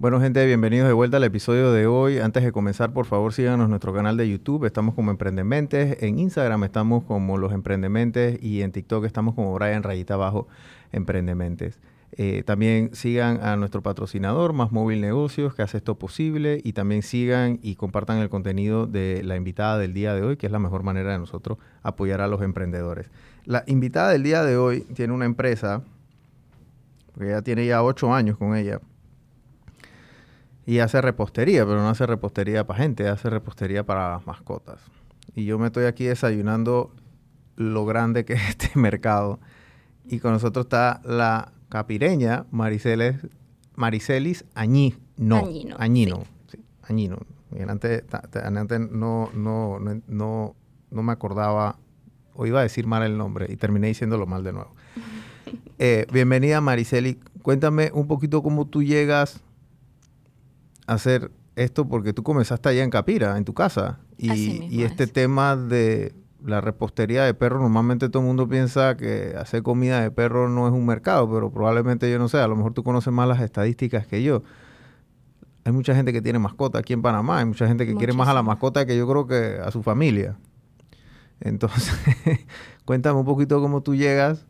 [0.00, 2.20] Bueno, gente, bienvenidos de vuelta al episodio de hoy.
[2.20, 4.64] Antes de comenzar, por favor, síganos nuestro canal de YouTube.
[4.64, 6.00] Estamos como Emprendementes.
[6.00, 10.46] En Instagram estamos como Los Emprendementes y en TikTok estamos como Brian Rayita Abajo
[10.92, 11.80] Emprendementes.
[12.12, 16.60] Eh, también sigan a nuestro patrocinador, Más Móvil Negocios, que hace esto posible.
[16.62, 20.46] Y también sigan y compartan el contenido de la invitada del día de hoy, que
[20.46, 23.10] es la mejor manera de nosotros apoyar a los emprendedores.
[23.46, 25.82] La invitada del día de hoy tiene una empresa,
[27.18, 28.80] que ella tiene ya ocho años con ella
[30.68, 34.78] y hace repostería, pero no hace repostería para gente, hace repostería para mascotas.
[35.34, 36.92] Y yo me estoy aquí desayunando
[37.56, 39.40] lo grande que es este mercado.
[40.04, 43.16] Y con nosotros está la capireña Mariceles,
[43.76, 44.98] Maricelis Añino.
[45.38, 45.76] Añino.
[45.78, 46.24] Añino.
[46.52, 46.62] Sí.
[46.82, 47.16] Añino.
[47.66, 48.04] Antes,
[48.90, 50.54] no, no, no,
[50.90, 51.78] no, me acordaba,
[52.34, 54.74] o iba a decir mal el nombre, y terminé diciéndolo mal de nuevo.
[55.80, 57.20] Eh, bienvenida Mariceli.
[57.40, 59.40] Cuéntame un poquito cómo tú llegas
[60.88, 64.00] hacer esto porque tú comenzaste allá en Capira, en tu casa.
[64.16, 69.62] Y, este tema de la repostería de perro, normalmente todo el mundo piensa que hacer
[69.62, 72.74] comida de perro no es un mercado, pero probablemente yo no sé, a lo mejor
[72.74, 74.42] tú conoces más las estadísticas que yo.
[75.64, 78.28] Hay mucha gente que tiene mascota aquí en Panamá, hay mucha gente que quiere más
[78.28, 80.36] a la mascota que yo creo que a su familia.
[81.40, 81.92] Entonces,
[82.84, 84.46] cuéntame un poquito cómo tú llegas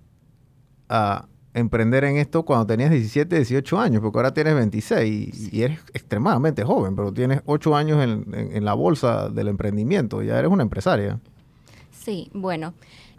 [0.88, 1.26] a,
[1.58, 6.64] emprender en esto cuando tenías 17, 18 años, porque ahora tienes 26 y, eres extremadamente
[6.64, 11.20] joven, pero tienes 8 años en, la bolsa del emprendimiento, ya eres una empresaria.
[11.92, 12.74] Sí, bueno,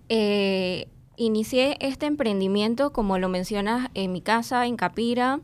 [0.09, 5.39] eh, inicié este emprendimiento, como lo mencionas, en mi casa, en Capira,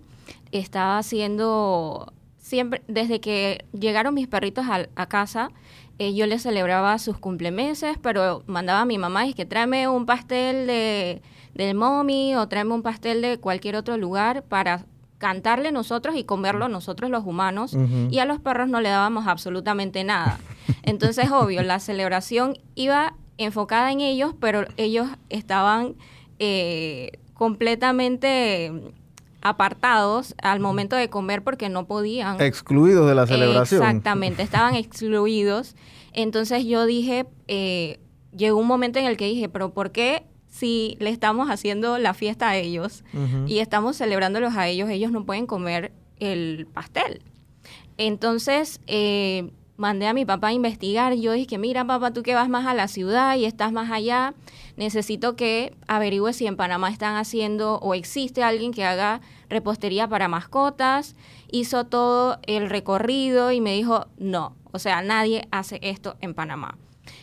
[0.51, 2.13] estaba haciendo
[2.45, 5.49] siempre, desde que llegaron mis perritos a, casa,
[5.97, 10.05] eh, yo les celebraba sus cumplemeses, pero mandaba a mi mamá y que tráeme un
[10.05, 11.21] pastel de
[11.55, 14.85] del mommy o tráeme un pastel de cualquier otro lugar para
[15.17, 17.75] cantarle nosotros y comerlo nosotros los humanos
[18.11, 20.39] y a los perros no le dábamos absolutamente nada.
[20.83, 25.95] Entonces, obvio, la celebración iba enfocada en ellos, pero ellos estaban
[26.39, 28.71] eh, completamente
[29.41, 32.41] apartados al momento de comer porque no podían.
[32.41, 33.81] Excluidos de la celebración.
[33.81, 35.75] Exactamente, estaban excluidos.
[36.13, 37.99] Entonces yo dije, eh,
[38.35, 42.13] llegó un momento en el que dije, pero ¿por qué si le estamos haciendo la
[42.13, 43.03] fiesta a ellos
[43.45, 47.21] y estamos celebrándolos a ellos, ellos no pueden comer el pastel.
[47.97, 51.13] Entonces, eh, mandé a mi papá a investigar.
[51.15, 54.33] Yo dije, mira, papá, tú que vas más a la ciudad y estás más allá,
[54.77, 60.29] necesito que averigües si en Panamá están haciendo o existe alguien que haga repostería para
[60.29, 61.17] mascotas.
[61.51, 66.77] Hizo todo el recorrido y me dijo, no, o sea, nadie hace esto en Panamá.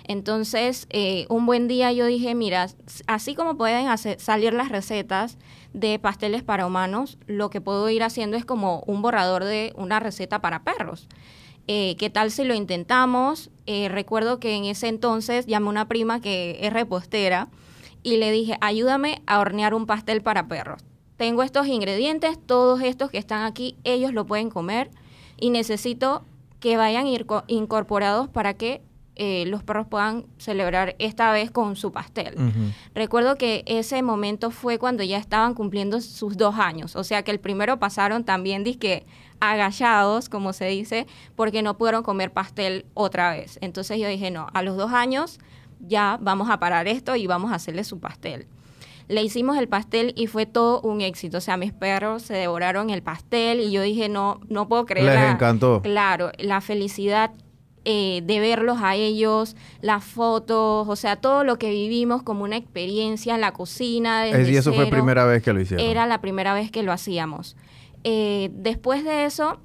[0.05, 2.69] Entonces, eh, un buen día yo dije, mira,
[3.07, 5.39] así como pueden hacer, salir las recetas
[5.73, 10.01] de pasteles para humanos, lo que puedo ir haciendo es como un borrador de una
[10.01, 11.09] receta para perros.
[11.69, 13.51] Eh, ¿Qué tal si lo intentamos?
[13.67, 17.49] Eh, recuerdo que en ese entonces llamé a una prima que es repostera
[18.03, 20.83] y le dije, ayúdame a hornear un pastel para perros.
[21.17, 24.91] Tengo estos ingredientes, todos estos que están aquí, ellos lo pueden comer
[25.39, 26.25] y necesito
[26.59, 27.07] que vayan
[27.47, 28.83] incorporados para que
[29.15, 32.35] eh, los perros puedan celebrar esta vez con su pastel.
[32.95, 37.31] Recuerdo que ese momento fue cuando ya estaban cumpliendo sus dos años, o sea que
[37.31, 39.05] el primero pasaron también disque
[39.41, 43.59] agallados, como se dice, porque no pudieron comer pastel otra vez.
[43.61, 45.41] Entonces yo dije, no, a los dos años
[45.81, 48.47] ya vamos a parar esto y vamos a hacerle su pastel.
[49.09, 51.39] Le hicimos el pastel y fue todo un éxito.
[51.39, 55.07] O sea, mis perros se devoraron el pastel y yo dije, no, no puedo creer.
[55.07, 55.83] Les encantó.
[55.83, 57.33] Claro, la felicidad
[57.85, 62.57] eh, de verlos a ellos, las fotos, o sea, todo lo que vivimos como una
[62.57, 64.29] experiencia en la cocina.
[64.29, 65.85] y eso fue la primera vez que lo hicieron.
[65.85, 67.57] Era la primera vez que lo hacíamos.
[68.05, 69.61] Eh, después de eso,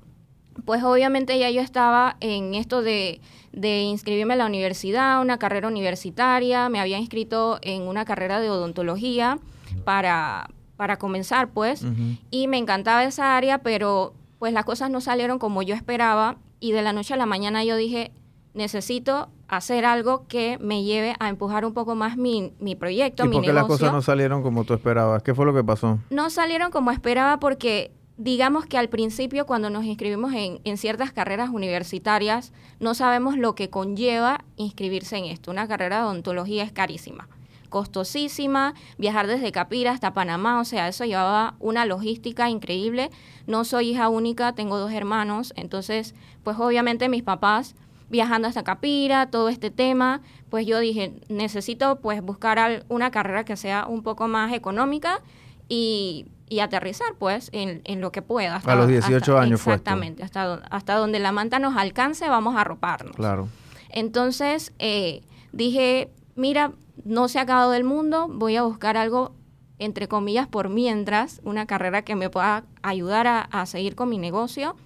[0.65, 5.67] pues obviamente ya yo estaba en esto de, de inscribirme a la universidad, una carrera
[5.67, 9.39] universitaria, me había inscrito en una carrera de odontología
[9.83, 11.85] para, para comenzar, pues,
[12.31, 16.71] y me encantaba esa área, pero pues las cosas no salieron como yo esperaba y
[16.71, 18.11] de la noche a la mañana yo dije,
[18.53, 23.29] necesito hacer algo que me lleve a empujar un poco más mi, mi proyecto, ¿Y
[23.29, 25.23] mi por qué las cosas no salieron como tú esperabas?
[25.23, 25.99] ¿Qué fue lo que pasó?
[26.09, 31.11] No salieron como esperaba porque digamos que al principio cuando nos inscribimos en, en, ciertas
[31.11, 35.51] carreras universitarias no sabemos lo que conlleva inscribirse en esto.
[35.51, 37.27] Una carrera de odontología es carísima
[37.69, 43.09] costosísima, viajar desde Capira hasta Panamá, o sea, eso llevaba una logística increíble.
[43.45, 47.75] No soy hija única, tengo dos hermanos, entonces, pues obviamente mis papás
[48.09, 53.57] viajando hasta Capira, todo este tema, pues yo dije, necesito pues buscar una carrera que
[53.57, 55.21] sea un poco más económica
[55.67, 58.57] y y aterrizar, pues, en, en lo que pueda.
[58.57, 62.61] a los 18 años fue Exactamente, hasta, hasta donde la manta nos alcance, vamos a
[62.61, 63.15] arroparnos.
[63.15, 63.49] Claro.
[63.89, 66.71] Entonces, eh, dije, mira,
[67.03, 69.33] no se ha acabado el mundo, voy a buscar algo,
[69.79, 74.77] entre comillas, por mientras, una carrera que me pueda ayudar a, seguir con mi negocio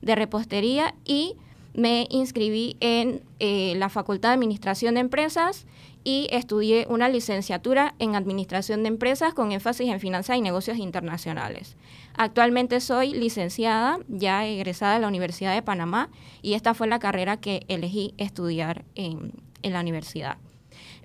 [0.00, 1.36] de repostería y
[1.74, 5.66] me inscribí en eh, la Facultad de Administración de Empresas
[6.02, 11.76] y estudié una licenciatura en Administración de Empresas con énfasis en Finanzas y Negocios Internacionales.
[12.16, 16.08] Actualmente soy licenciada, ya egresada de la Universidad de Panamá,
[16.40, 20.38] y esta fue la carrera que elegí estudiar en la universidad.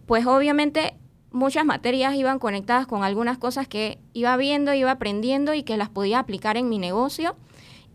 [0.06, 0.96] Pues obviamente
[1.32, 5.90] muchas materias iban conectadas con algunas cosas que iba viendo, iba aprendiendo y que las
[5.90, 7.36] podía aplicar en mi negocio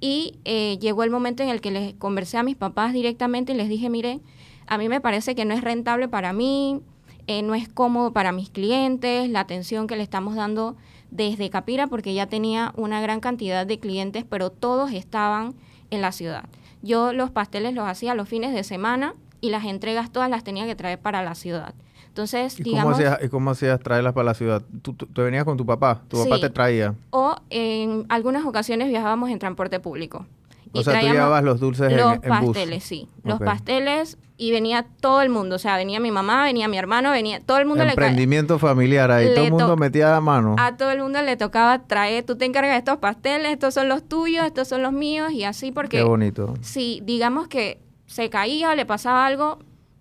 [0.01, 3.57] y eh, llegó el momento en el que les conversé a mis papás directamente y
[3.57, 4.23] les dije, miren,
[4.67, 6.81] a mí me parece que no es rentable para mí,
[7.27, 10.77] eh, no es cómodo para mis clientes, la atención que le estamos dando
[11.11, 15.55] desde Capira, porque ya tenía una gran cantidad de clientes, pero todos estaban
[15.91, 16.49] en la ciudad.
[16.83, 20.67] Yo los pasteles los hacía los fines de semana y las entregas todas las tenía
[20.67, 21.75] que traer para la ciudad.
[22.11, 22.97] Entonces, ¿Y digamos...
[22.97, 24.63] Cómo hacías, ¿Y cómo hacías traerlas para la ciudad?
[24.83, 26.03] ¿Tú, tú, venías con tu papá?
[26.09, 26.95] ¿Tu papá te traía?
[27.11, 30.27] O en algunas ocasiones viajábamos en transporte público.
[30.73, 33.09] O sea, tú llevabas los dulces los en, pasteles, sí.
[33.25, 35.57] Los pasteles y venía todo el mundo.
[35.57, 37.85] O sea, venía mi mamá, venía mi hermano, venía todo el mundo.
[37.85, 39.35] Emprendimiento familiar ahí.
[39.35, 40.57] Todo el mundo metía la mano.
[40.59, 43.89] A todo el mundo le tocaba traer, tú te encargas de estos pasteles, estos son
[43.89, 45.99] los tuyos, estos son los míos y así porque...
[45.99, 46.55] Qué bonito.
[46.61, 49.59] Sí, digamos que se caía o le pasaba algo,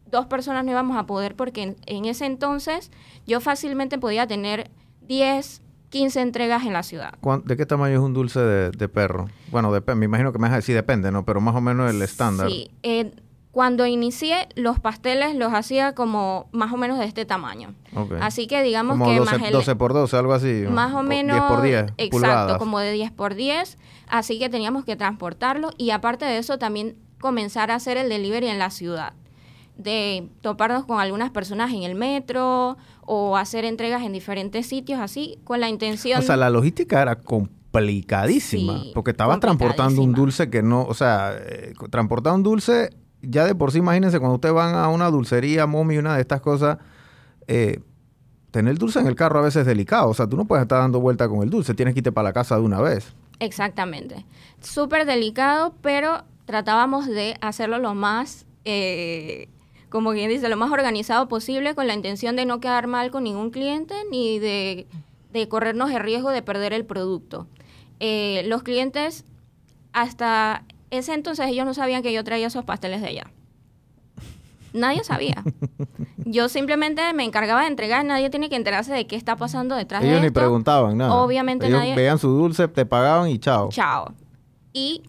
[0.09, 2.91] dos personas no íbamos a poder porque en, ese entonces
[3.25, 4.69] yo fácilmente podía tener
[5.07, 7.13] 10, 15 entregas en la ciudad.
[7.43, 9.27] ¿De qué tamaño es un dulce de, perro?
[9.51, 11.25] Bueno, me imagino que me vas a decir depende, ¿no?
[11.25, 12.49] Pero más o menos el estándar.
[12.49, 13.11] Sí, eh,
[13.51, 17.73] cuando inicié, los pasteles los hacía como más o menos de este tamaño.
[18.21, 20.65] Así que digamos que 12, más 12 por 12, algo así.
[20.69, 21.35] Más o menos.
[21.35, 21.85] 10 por 10.
[21.97, 23.77] Exacto, como de 10 por 10.
[24.07, 28.47] Así que teníamos que transportarlo y aparte de eso también comenzar a hacer el delivery
[28.47, 29.13] en la ciudad
[29.79, 35.39] de toparnos con algunas personas en el metro o hacer entregas en diferentes sitios así
[35.45, 36.19] con la intención...
[36.19, 41.33] O sea, la logística era complicadísima porque estabas transportando un dulce que no, o sea,
[41.33, 42.89] eh, transportar un dulce,
[43.21, 46.41] ya de por sí imagínense cuando ustedes van a una dulcería, momi, una de estas
[46.41, 46.77] cosas,
[47.47, 47.79] eh,
[48.51, 50.79] tener dulce en el carro a veces es delicado, o sea, tú no puedes estar
[50.81, 53.13] dando vuelta con el dulce, tienes que irte para la casa de una vez.
[53.39, 54.25] Exactamente.
[54.59, 58.45] Súper delicado, pero tratábamos de hacerlo lo más...
[58.65, 59.47] Eh,
[59.89, 63.23] como quien dice, lo más organizado posible con la intención de no quedar mal con
[63.23, 64.87] ningún cliente ni de,
[65.49, 67.47] corrernos el riesgo de perder el producto.
[67.99, 69.25] Eh, los clientes,
[69.93, 73.31] hasta ese entonces ellos no sabían que yo traía esos pasteles de allá.
[74.73, 75.43] Nadie sabía.
[76.25, 80.01] Yo simplemente me encargaba de entregar, nadie tiene que enterarse de qué está pasando detrás
[80.01, 80.17] de esto.
[80.19, 81.15] Ellos ni preguntaban nada.
[81.15, 81.95] Obviamente ellos nadie...
[81.95, 83.69] veían su dulce, te pagaban y chao.
[83.69, 84.13] Chao.
[84.71, 85.01] Y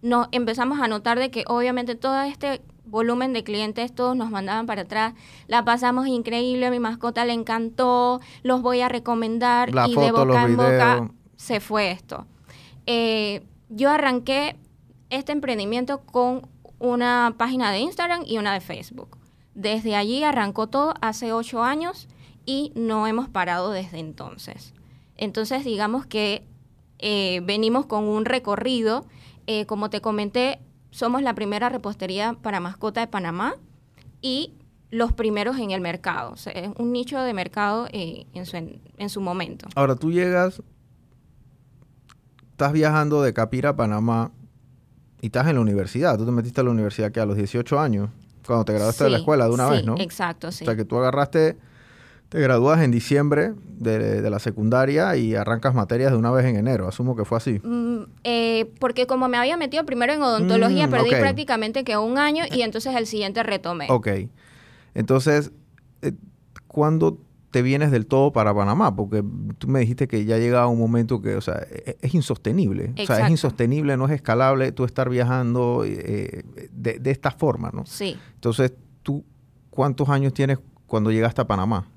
[0.00, 4.66] nos empezamos a notar de que obviamente todo este volumen de clientes, todos nos mandaban
[4.66, 5.14] para atrás,
[5.46, 10.44] la pasamos increíble, a mi mascota le encantó, los voy a recomendar y de boca
[10.44, 12.26] en boca se fue esto.
[12.86, 14.56] Eh, yo arranqué
[15.10, 16.48] este emprendimiento con
[16.78, 19.18] una página de Instagram y una de Facebook.
[19.54, 22.08] Desde allí arrancó todo hace ocho años
[22.46, 24.72] y no hemos parado desde entonces.
[25.16, 26.46] Entonces digamos que
[26.98, 29.06] eh, venimos con un recorrido,
[29.46, 33.54] eh, como te comenté, somos la primera repostería para mascota de Panamá
[34.20, 34.54] y
[34.90, 36.34] los primeros en el mercado.
[36.34, 39.68] es un nicho de mercado eh, en, su, en, su momento.
[39.74, 40.62] Ahora tú llegas,
[42.52, 44.32] estás viajando de Capira a Panamá
[45.20, 46.16] y estás en la universidad.
[46.16, 48.08] Tú te metiste a la universidad que a los 18 años,
[48.46, 49.96] cuando te graduaste de la escuela de una vez, ¿no?
[49.98, 50.64] Exacto, sí.
[50.64, 51.58] O sea que tú agarraste
[52.28, 56.86] te gradúas en diciembre de, la secundaria y arrancas materias de una vez en enero.
[56.86, 57.60] Asumo que fue así.
[57.62, 62.18] Mm, eh, porque como me había metido primero en odontología, mm, perdí prácticamente que un
[62.18, 63.86] año y entonces el siguiente retomé.
[63.88, 64.08] Ok.
[64.94, 65.52] Entonces,
[66.02, 66.12] eh,
[66.66, 67.18] ¿cuándo
[67.50, 68.94] te vienes del todo para Panamá?
[68.94, 69.24] Porque
[69.56, 72.92] tú me dijiste que ya llegaba un momento que, o sea, e, es, insostenible.
[73.00, 77.70] O sea, es insostenible, no es escalable tú estar viajando eh, de, de esta forma,
[77.72, 77.86] ¿no?
[77.86, 78.18] Sí.
[78.34, 79.24] Entonces, ¿tú
[79.70, 81.88] cuántos años tienes cuando llegaste a Panamá?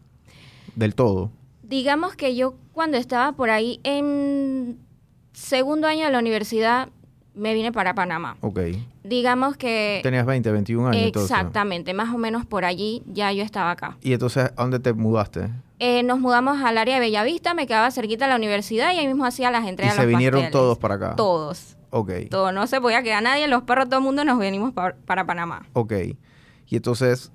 [0.76, 1.32] Del todo?
[1.64, 4.78] Digamos que yo cuando estaba por ahí en
[5.34, 6.90] segundo año de la universidad
[7.34, 8.38] me vine para Panamá.
[8.42, 8.60] Ok.
[9.04, 10.02] Digamos que...
[10.04, 11.04] Tenías 20, 21 años.
[11.08, 13.98] Exactamente, más o menos por allí ya yo estaba acá.
[14.02, 15.50] ¿Y entonces a dónde te mudaste?
[15.80, 19.08] Eh, nos mudamos al área de Bellavista, me quedaba cerquita de la universidad y ahí
[19.08, 19.96] mismo hacía las entregas.
[19.96, 21.16] ¿Y se vinieron todos para acá?
[21.16, 21.78] Todos.
[21.90, 22.12] Ok.
[22.30, 25.66] Todo, no se podía quedar nadie, los perros, todo el mundo nos venimos para Panamá.
[25.74, 25.94] Ok.
[26.68, 27.32] Y entonces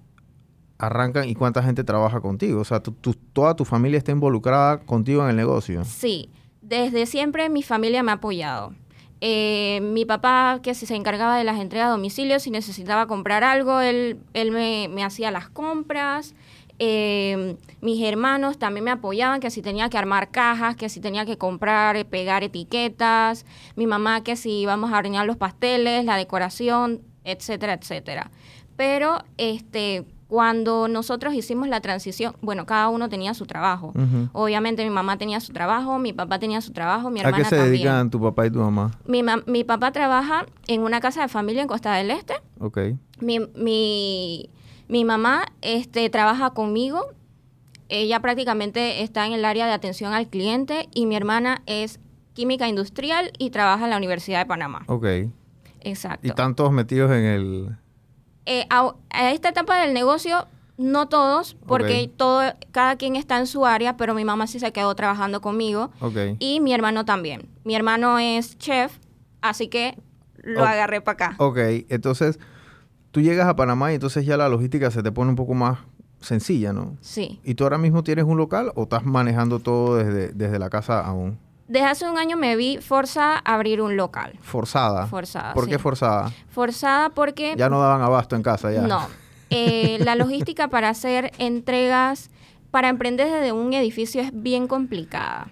[0.79, 2.61] arrancan y cuánta gente trabaja contigo.
[2.61, 2.93] O sea, tu,
[3.33, 5.85] toda tu familia está involucrada contigo en el negocio.
[5.85, 6.31] Sí.
[6.63, 8.75] Desde siempre mi familia me ha apoyado.
[9.21, 13.81] Eh, mi papá, que se encargaba de las entregas a domicilio, si necesitaba comprar algo,
[13.81, 16.35] él, él me, me hacía las compras.
[16.79, 21.25] Eh, mis hermanos también me apoyaban, que si tenía que armar cajas, que si tenía
[21.25, 23.47] que comprar, eh, pegar etiquetas.
[23.77, 28.31] Mi mamá, que si íbamos a hornear los pasteles, la decoración, etcétera, etcétera.
[28.77, 33.93] Pero este, cuando nosotros hicimos la transición, bueno, cada uno tenía su trabajo.
[34.33, 37.57] Obviamente mi mamá tenía su trabajo, mi papá tenía su trabajo, mi hermana ¿A qué
[37.57, 38.99] se dedican tu papá y tu mamá?
[39.07, 42.35] Mi, mi papá trabaja en una casa de familia en Costa del Este.
[42.59, 42.79] Ok.
[43.21, 44.51] Mi, mi,
[44.89, 47.07] mi mamá este, trabaja conmigo.
[47.89, 52.01] Ella prácticamente está en el área de atención al cliente y mi hermana es
[52.33, 54.83] química industrial y trabaja en la Universidad de Panamá.
[54.89, 55.07] Ok.
[55.83, 56.27] Exacto.
[56.27, 57.77] ¿Y están todos metidos en el,
[58.47, 58.95] eh, a,
[59.33, 60.47] esta etapa del negocio,
[60.79, 64.73] no todos, porque todo, cada quien está en su área, pero mi mamá sí se
[64.73, 65.91] quedó trabajando conmigo.
[66.39, 67.49] Y mi hermano también.
[67.65, 68.99] Mi hermano es chef,
[69.41, 69.99] así que
[70.37, 71.35] lo agarré para acá.
[71.39, 72.39] Ok, entonces
[73.11, 75.79] tú llegas a Panamá y entonces ya la logística se te pone un poco más
[76.21, 76.97] sencilla, ¿no?
[77.01, 77.41] Sí.
[77.45, 81.01] ¿Y tú ahora mismo tienes un local o estás manejando todo desde, desde la casa
[81.01, 81.39] aún?
[81.69, 84.39] Desde hace un año me vi forzada a abrir un local.
[84.41, 85.07] ¿Forzada?
[85.07, 85.53] Forzada.
[85.53, 86.33] ¿Por qué forzada?
[86.49, 87.55] Forzada porque...
[87.57, 88.83] Ya no daban abasto en casa ya.
[88.83, 89.09] No.
[89.51, 92.31] Eh, la logística para hacer entregas,
[92.71, 95.49] para emprender desde un edificio es bien complicada.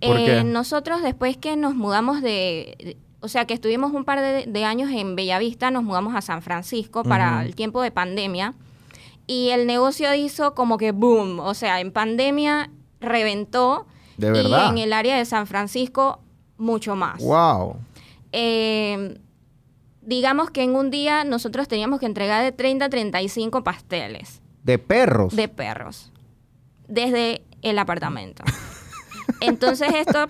[0.00, 0.38] ¿Por qué?
[0.38, 4.90] Eh, nosotros después que nos mudamos de, o sea, que estuvimos un par de, años
[4.92, 8.54] en Bellavista, nos mudamos a San Francisco para el tiempo de pandemia.
[9.26, 11.40] Y el negocio hizo como que boom.
[11.40, 13.86] O sea, en pandemia reventó
[14.16, 14.66] ¿De verdad?
[14.66, 16.20] Y en el área de San Francisco,
[16.56, 17.22] mucho más.
[17.22, 17.76] ¡Wow!
[18.32, 19.18] Eh,
[20.02, 24.40] digamos que en un día nosotros teníamos que entregar de 30 a 35 pasteles.
[24.62, 25.34] ¿De perros?
[25.34, 26.12] De perros.
[26.88, 28.44] Desde el apartamento.
[29.40, 30.26] Entonces esto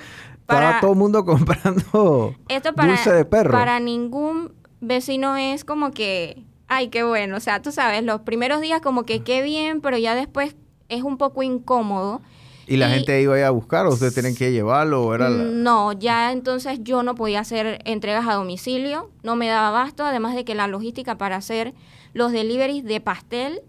[0.46, 0.66] para...
[0.66, 3.52] Estaba todo el mundo comprando esto para, dulce de perro.
[3.52, 7.36] Para ningún vecino es como que, ay, qué bueno.
[7.36, 10.56] O sea, tú sabes, los primeros días como que qué bien, pero ya después
[10.88, 12.22] es un poco incómodo
[12.66, 15.14] ¿Y la gente iba a buscar o ustedes tienen que llevarlo?
[15.14, 20.04] era No, ya entonces yo no podía hacer entregas a domicilio, no me daba abasto,
[20.04, 21.74] además de que la logística para hacer
[22.12, 23.62] los deliveries de pastel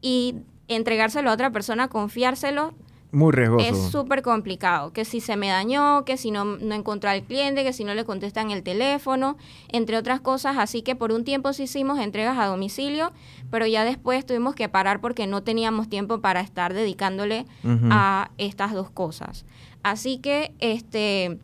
[0.00, 0.36] y
[0.68, 2.74] entregárselo a otra persona, confiárselo,
[3.14, 3.66] muy riesgoso.
[3.66, 4.92] Es súper complicado.
[4.92, 7.94] Que si se me dañó, que si no, no encontró al cliente, que si no
[7.94, 9.36] le contestan el teléfono,
[9.68, 10.56] entre otras cosas.
[10.58, 13.12] Así que por un tiempo sí hicimos entregas a domicilio,
[13.50, 17.46] pero ya después tuvimos que parar porque no teníamos tiempo para estar dedicándole
[17.90, 19.44] a estas dos cosas.
[19.82, 21.38] Así que, este,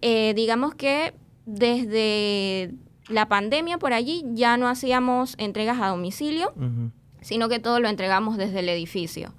[0.00, 1.14] eh, digamos que
[1.46, 2.72] desde
[3.08, 6.52] la pandemia por allí ya no hacíamos entregas a domicilio,
[7.20, 9.32] sino que todo lo entregamos desde el edificio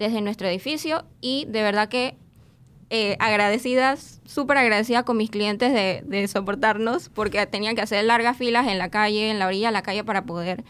[0.00, 2.16] desde nuestro edificio y de verdad que
[2.88, 8.66] eh, agradecidas, súper agradecida con mis clientes de, soportarnos porque tenían que hacer largas filas
[8.66, 10.64] en la calle, en la orilla de la calle para poder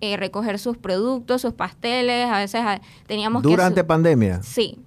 [0.00, 2.30] eh, recoger sus productos, sus pasteles.
[2.30, 3.48] A veces ah, teníamos que...
[3.48, 4.40] ¿Durante pandemia?
[4.42, 4.78] Sí,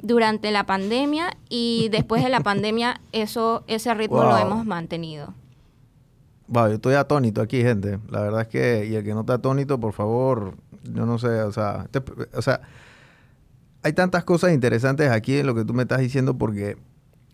[0.00, 5.34] durante la pandemia y después de la pandemia eso ese ritmo lo hemos mantenido.
[6.48, 7.98] Wow, yo estoy atónito aquí, gente.
[8.08, 10.54] La verdad es que, y el que no está atónito, por favor,
[10.84, 11.86] yo no sé, o sea,
[12.34, 12.62] o sea,
[13.82, 16.76] hay tantas cosas interesantes aquí en lo que tú me estás diciendo porque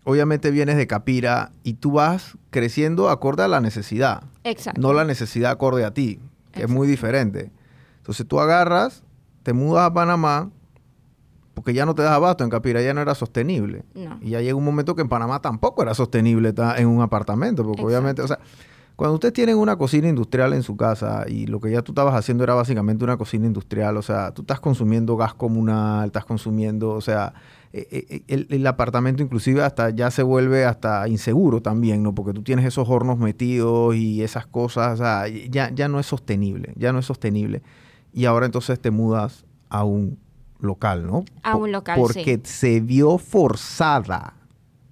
[0.03, 4.23] obviamente vienes de Capira y tú vas creciendo acorde a la necesidad.
[4.43, 4.81] Exacto.
[4.81, 6.19] No la necesidad acorde a ti,
[6.51, 7.51] que es muy diferente.
[7.97, 9.03] Entonces tú agarras,
[9.43, 10.49] te mudas a Panamá,
[11.53, 13.83] porque ya no te das abasto, en Capira ya no era sostenible.
[14.21, 17.63] Y ya llega un momento que en Panamá tampoco era sostenible estar en un apartamento,
[17.65, 18.39] porque obviamente, o sea,
[18.99, 22.15] cuando ustedes tienen una cocina industrial en su casa y lo que ya tú estabas
[22.15, 26.89] haciendo era básicamente una cocina industrial, o sea, tú estás consumiendo gas comunal, estás consumiendo,
[26.89, 27.33] o sea,
[27.71, 32.13] eh, eh, eh, el, apartamento inclusive hasta ya se vuelve hasta inseguro también, ¿no?
[32.13, 36.05] Porque tú tienes esos hornos metidos y esas cosas, o sea, ya, ya no es
[36.05, 37.61] sostenible, ya no es sostenible.
[38.11, 40.19] Y ahora entonces te mudas a un
[40.59, 41.23] local, ¿no?
[41.43, 44.33] A un local, Porque se vio forzada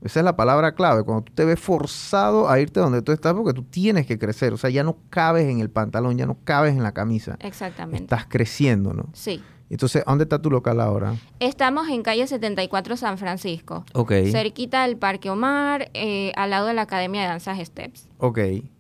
[0.08, 3.34] esa es la palabra clave, cuando tú te ves forzado a irte donde tú estás
[3.34, 6.38] porque tú tienes que crecer, o sea, ya no cabes en el pantalón, ya no
[6.44, 7.38] cabes en la camisa.
[7.42, 8.04] Exactamente.
[8.04, 9.10] Estás creciendo, ¿no?
[9.14, 9.42] Sí.
[9.70, 11.16] Entonces, ¿dónde está tu local ahora?
[11.40, 13.84] Estamos en calle 74 San Francisco.
[13.94, 14.14] Ok.
[14.32, 18.08] Cerquita del Parque Omar, eh, al lado de la Academia de Danzas Steps.
[18.18, 18.40] Ok.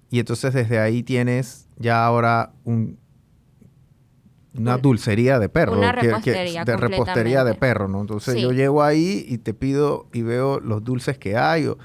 [0.10, 2.98] Y entonces desde ahí tienes ya ahora un,
[4.58, 5.78] una dulcería de perro.
[5.78, 6.66] Una repostería.
[6.66, 8.02] de repostería de perro, ¿no?
[8.02, 11.68] Entonces yo llego ahí y te pido y veo los dulces que hay.
[11.68, 11.78] O,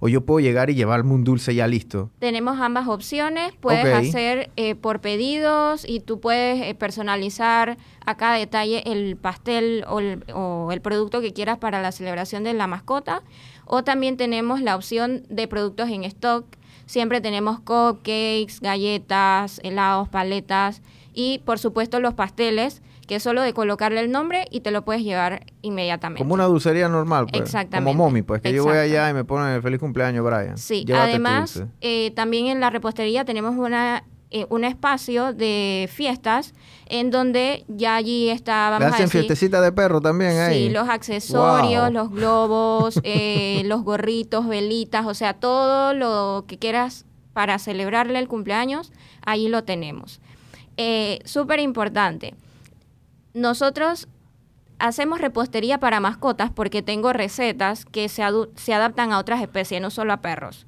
[0.00, 2.10] o yo puedo llegar y llevarme un dulce ya listo.
[2.18, 3.52] Tenemos ambas opciones.
[3.60, 9.84] Puedes hacer eh, por pedidos y tú puedes eh, personalizar a cada detalle el pastel
[9.86, 13.22] o el, o el producto que quieras para la celebración de la mascota
[13.66, 16.46] O también tenemos la opción de productos en stock.
[16.86, 20.80] Siempre tenemos cupcakes, galletas, helados, paletas
[21.22, 24.84] y por supuesto los pasteles que es solo de colocarle el nombre y te lo
[24.84, 26.22] puedes llevar inmediatamente.
[26.22, 27.42] Como una dulcería normal, pues.
[27.42, 27.92] Exactamente.
[27.92, 30.56] Como mommy, pues, que yo voy allá y me ponen feliz cumpleaños, Brian.
[30.56, 36.54] Sí, además, eh, también en la repostería tenemos una eh, un espacio de fiestas
[36.86, 40.68] en donde ya allí está, vamos hacen fiestecita de perro también ahí?
[40.68, 47.06] Sí, los accesorios, los globos, eh, los gorritos, velitas, o sea, todo lo que quieras
[47.32, 48.92] para celebrarle el cumpleaños,
[49.26, 50.20] ahí lo tenemos.
[51.24, 52.34] Súper importante
[53.34, 54.08] nosotros
[54.78, 58.22] hacemos repostería para mascotas porque tengo recetas que se,
[58.56, 60.66] se, adaptan a otras especies, no solo a perros.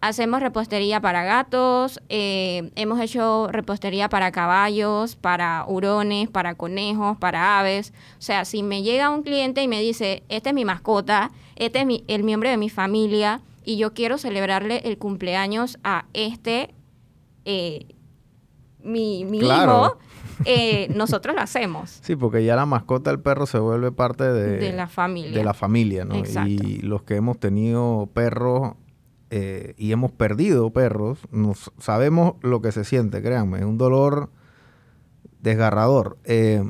[0.00, 7.58] Hacemos repostería para gatos, eh, hemos hecho repostería para caballos, para hurones, para conejos, para
[7.58, 7.92] aves.
[8.18, 11.82] O sea, si me llega un cliente y me dice, este es mi mascota, este
[11.82, 16.74] es el miembro de mi familia y yo quiero celebrarle el cumpleaños a este,
[17.44, 17.84] eh,
[18.84, 19.98] mi, mi hijo,
[20.44, 22.00] eh, nosotros lo hacemos.
[22.02, 25.38] Sí, porque ya la mascota del perro se vuelve parte de, la familia.
[25.38, 26.16] De la familia, ¿no?
[26.46, 28.74] Y los que hemos tenido perros
[29.30, 34.30] eh, y hemos perdido perros, nos, sabemos lo que se siente, créanme, es un dolor
[35.40, 36.18] desgarrador.
[36.24, 36.68] Eh,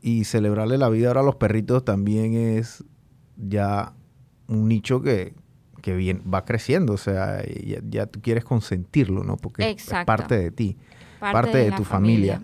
[0.00, 2.84] y celebrarle la vida ahora a los perritos también es
[3.36, 3.92] ya
[4.46, 5.34] un nicho que,
[5.84, 7.42] bien, va creciendo, o sea,
[7.88, 9.36] ya, tú quieres consentirlo, ¿no?
[9.36, 10.78] Porque es parte de ti,
[11.32, 12.40] parte, de, tu familia.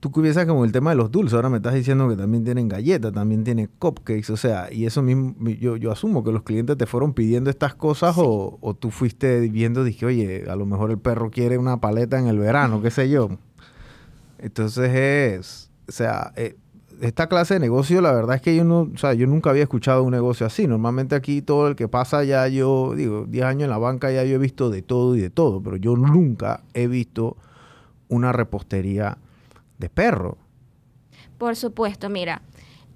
[0.00, 2.68] tú piensas como el tema de los dulces, ahora me estás diciendo que también tienen
[2.68, 6.76] galletas, también tienen cupcakes, o sea, y eso mismo, yo, yo asumo que los clientes
[6.76, 10.90] te fueron pidiendo estas cosas o, o, tú fuiste viendo, dije, oye, a lo mejor
[10.90, 13.30] el perro quiere una paleta en el verano, qué sé yo.
[14.38, 16.56] Entonces es, o sea, eh,
[17.00, 19.62] esta clase de negocio, la verdad es que yo no, o sea, yo nunca había
[19.62, 20.66] escuchado un negocio así.
[20.66, 24.24] Normalmente aquí todo el que pasa ya yo, digo, 10 años en la banca ya
[24.24, 27.36] yo he visto de todo y de todo, pero yo nunca he visto
[28.08, 29.18] una repostería
[29.78, 30.38] de perro.
[31.38, 32.42] Por supuesto, mira,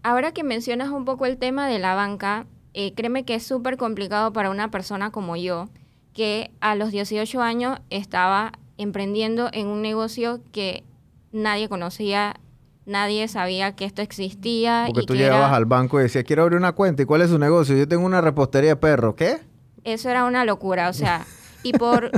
[0.03, 3.77] ahora que mencionas un poco el tema de la banca, eh, créeme que es súper
[3.77, 5.69] complicado para una persona como yo,
[6.15, 10.85] que a los 18 años estaba emprendiendo en un negocio que
[11.33, 12.41] nadie conocía,
[12.87, 14.85] nadie sabía que esto existía.
[14.87, 17.39] Porque tú llegabas al banco y decías, quiero abrir una cuenta, ¿y cuál es su
[17.39, 17.77] negocio?
[17.77, 19.39] Yo tengo una repostería de perro, ¿qué?
[19.85, 21.27] Eso era una locura, o sea,
[21.63, 22.11] y por,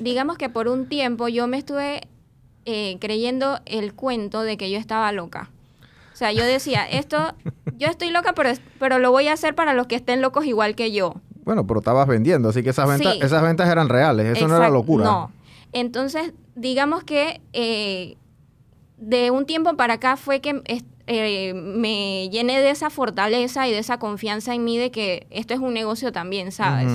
[0.00, 2.02] digamos que por un tiempo yo me estuve
[2.64, 5.50] eh, creyendo el cuento de que yo estaba loca.
[6.12, 7.34] O sea, yo decía, esto,
[7.76, 10.76] yo estoy loca, pero, pero lo voy a hacer para los que estén locos igual
[10.76, 11.16] que yo.
[11.44, 14.70] Bueno, pero estabas vendiendo, así que esas ventas, esas ventas eran reales, eso no era
[14.70, 15.04] locura.
[15.04, 15.32] No.
[15.72, 18.16] Entonces, digamos que eh,
[19.08, 20.62] de un tiempo para acá fue que
[21.06, 25.54] eh, me llené de esa fortaleza y de esa confianza en mí de que esto
[25.54, 26.90] es un negocio también, ¿sabes?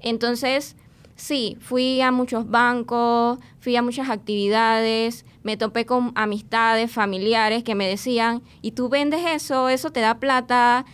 [0.00, 0.76] Entonces,
[1.20, 7.74] Sí, fui a muchos bancos, fui a muchas actividades, me topé con amistades, familiares que
[7.74, 9.68] me decían, ¿y tú vendes eso?
[9.68, 10.86] Eso te da plata,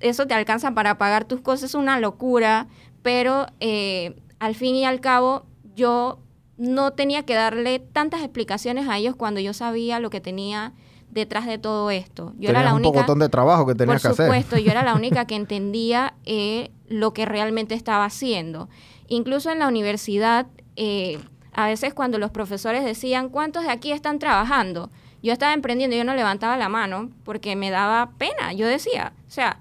[0.00, 2.66] eso te alcanza para pagar tus cosas, es una locura,
[3.02, 5.44] pero eh, al fin y al cabo
[5.76, 6.18] yo
[6.56, 10.72] no tenía que darle tantas explicaciones a ellos cuando yo sabía lo que tenía
[11.10, 12.32] detrás de todo esto.
[12.38, 14.26] Yo era la un única, de trabajo que tenías que hacer.
[14.26, 18.68] Por supuesto, yo era la única que entendía eh, lo que realmente estaba haciendo.
[19.08, 21.18] Incluso en la universidad, eh,
[21.52, 24.90] a veces cuando los profesores decían, ¿cuántos de aquí están trabajando?
[25.22, 28.52] Yo estaba emprendiendo, yo no levantaba la mano porque me daba pena.
[28.52, 29.58] Yo decía, o sea,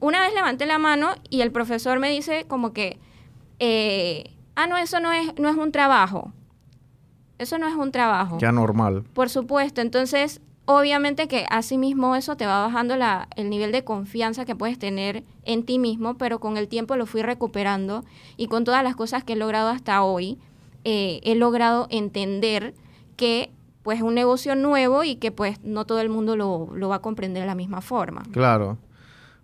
[0.00, 2.98] una vez levanté la mano y el profesor me dice como que,
[3.60, 4.30] eh,
[4.62, 6.32] ah, no, eso no es, no es un trabajo.
[7.38, 8.38] Eso no es un trabajo.
[8.38, 9.04] Ya normal.
[9.14, 9.80] Por supuesto.
[9.80, 10.40] Entonces,
[10.72, 15.24] Obviamente que asimismo eso te va bajando la, el nivel de confianza que puedes tener
[15.44, 18.04] en ti mismo, pero con el tiempo lo fui recuperando
[18.36, 20.38] y con todas las cosas que he logrado hasta hoy,
[20.84, 22.72] eh, he logrado entender
[23.16, 23.50] que
[23.82, 27.02] pues es un negocio nuevo y que pues no todo el mundo lo, va a
[27.02, 28.22] comprender de la misma forma.
[28.30, 28.78] Claro.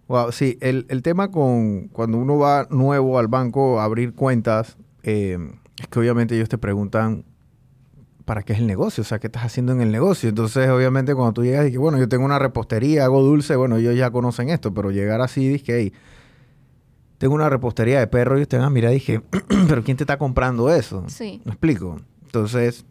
[0.06, 4.76] Wow, sí, el, el tema con cuando uno va nuevo al banco a abrir cuentas,
[5.06, 5.38] eh,
[5.78, 7.24] es que obviamente ellos te preguntan
[8.26, 9.02] ¿para qué es el negocio?
[9.02, 10.28] O sea, ¿qué estás haciendo en el negocio?
[10.28, 13.76] Entonces, obviamente, cuando tú llegas y que, bueno, yo tengo una repostería, hago dulce, bueno,
[13.76, 15.92] ellos ya conocen esto, pero llegar así, dije, hey,
[17.18, 19.22] tengo una repostería de perro y ustedes, ah, mira, dije,
[19.68, 21.04] pero ¿quién te está comprando eso?
[21.06, 21.40] Sí.
[21.44, 22.00] ¿Me explico?
[22.24, 22.84] Entonces,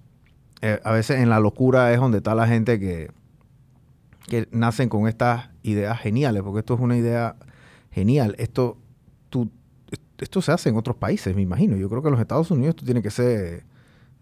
[0.62, 3.12] eh, a veces en la locura es donde está la gente que,
[4.28, 7.36] que nacen con estas ideas geniales, porque esto es una idea
[7.91, 8.36] genial.
[8.39, 8.78] Esto,
[9.30, 9.51] tú,
[10.17, 11.75] esto se hace en otros países, me imagino.
[11.78, 13.63] Yo creo que en los Estados Unidos esto tiene que ser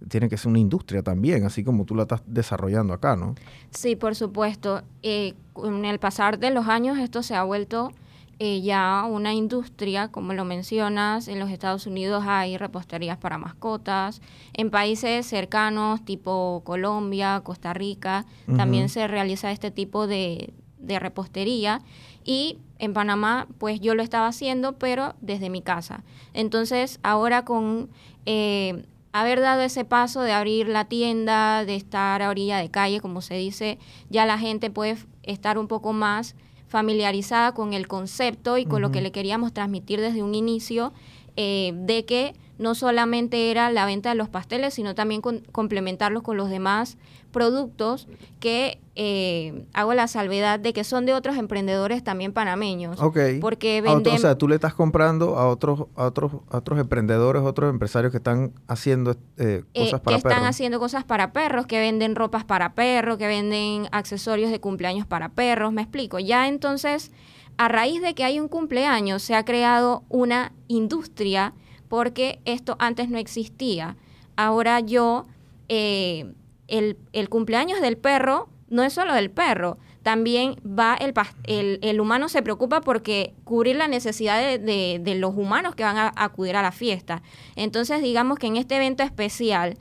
[0.10, 3.36] tiene que ser una industria también, así como tú la estás desarrollando acá, ¿no?
[3.72, 4.82] Sí, por supuesto.
[5.02, 7.92] Eh, con el pasar de los años esto se ha vuelto
[8.40, 14.22] eh, ya una industria, como lo mencionas, en los Estados Unidos hay reposterías para mascotas,
[14.54, 18.26] en países cercanos tipo Colombia, Costa Rica,
[18.58, 21.82] también se realiza este tipo de, de repostería
[22.26, 26.04] y en Panamá pues yo lo estaba haciendo pero desde mi casa.
[26.34, 27.90] Entonces ahora con
[28.26, 33.00] eh, haber dado ese paso de abrir la tienda, de estar a orilla de calle
[33.00, 36.36] como se dice, ya la gente puede estar un poco más
[36.68, 40.92] familiarizada con el concepto y con lo que le queríamos transmitir desde un inicio
[41.38, 46.38] eh, de que no solamente era la venta de los pasteles, sino también complementarlos con
[46.38, 46.98] los demás
[47.32, 48.08] productos
[48.40, 53.02] que eh, hago la salvedad de que son de otros emprendedores también panameños.
[53.02, 53.18] Ok.
[53.42, 54.14] Porque venden...
[54.14, 58.12] O sea, tú le estás comprando a otros, a otros, a otros emprendedores, otros empresarios
[58.12, 60.24] que están haciendo eh, eh, cosas para perros.
[60.24, 64.60] Que están haciendo cosas para perros, que venden ropas para perros, que venden accesorios de
[64.60, 66.20] cumpleaños para perros, me explico.
[66.20, 67.12] Ya entonces,
[67.58, 71.54] a raíz de que hay un cumpleaños, se ha creado una industria
[71.94, 73.98] porque esto antes no existía.
[74.36, 75.28] Ahora yo,
[75.70, 76.34] eh,
[76.68, 82.02] el, el, cumpleaños del perro no es solo del perro, también va el, el, el
[82.02, 86.56] humano se preocupa porque cubrir la necesidad de, de, los humanos que van a acudir
[86.56, 87.22] a la fiesta.
[87.56, 89.78] Entonces digamos que en este evento especial,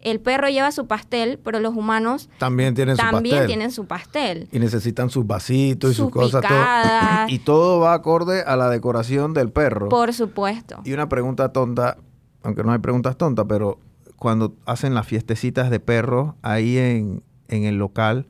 [0.00, 3.46] el perro lleva su pastel, pero los humanos también tienen, su, pastel.
[3.46, 4.48] tienen su pastel.
[4.52, 6.44] Y necesitan sus vasitos y sus, cosas.
[7.28, 9.88] y todo va acorde a la decoración del perro.
[9.88, 10.80] Por supuesto.
[10.84, 11.98] Y una pregunta tonta,
[12.42, 13.78] aunque no hay preguntas tontas, pero
[14.16, 18.26] cuando hacen las fiestecitas de perros ahí en, en el local,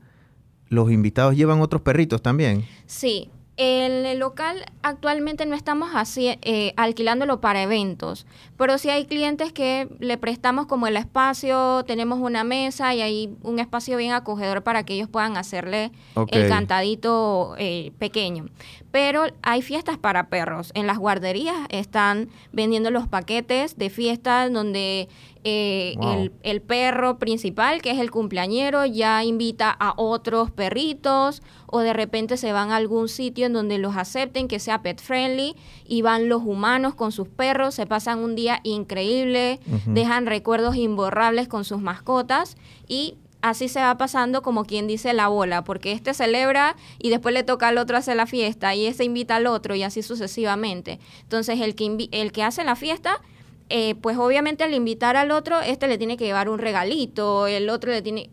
[0.69, 2.65] ¿los invitados llevan otros perritos también?
[2.87, 3.29] Sí,
[3.59, 9.89] el local actualmente no estamos así, eh, alquilándolo para eventos, pero sí hay clientes que
[9.99, 14.83] le prestamos como el espacio, tenemos una mesa y hay un espacio bien acogedor para
[14.83, 15.91] que ellos puedan hacerle
[16.29, 18.45] el cantadito eh, pequeño.
[18.91, 20.71] Pero hay fiestas para perros.
[20.73, 25.09] En las guarderías están vendiendo los paquetes de fiestas donde
[25.43, 25.95] eh,
[26.43, 32.35] el, perro principal, que es el cumpleañero, ya invita a otros perritos o de repente
[32.35, 36.27] se van a algún sitio en donde los acepten, que sea pet friendly, y van
[36.27, 41.79] los humanos con sus perros, se pasan un día increíble, dejan recuerdos imborrables con sus
[41.79, 47.09] mascotas y así se va pasando como quien dice la bola, porque este celebra y
[47.09, 50.01] después le toca al otro hacer la fiesta y ese invita al otro y así
[50.01, 50.99] sucesivamente.
[51.21, 53.21] Entonces el que, el que hace la fiesta
[53.69, 57.69] eh, pues obviamente al invitar al otro, este le tiene que llevar un regalito, el
[57.69, 58.31] otro le tiene...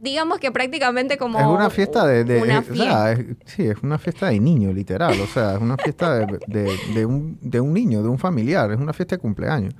[0.00, 1.38] Digamos que prácticamente como...
[1.38, 3.36] Es una fiesta de...
[3.46, 5.18] sí, es una fiesta de niño, literal.
[5.18, 7.38] O sea, es una fiesta de, un,
[7.72, 8.70] niño, de un familiar.
[8.70, 9.74] Es una fiesta de cumpleaños.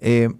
[0.00, 0.30] Eh,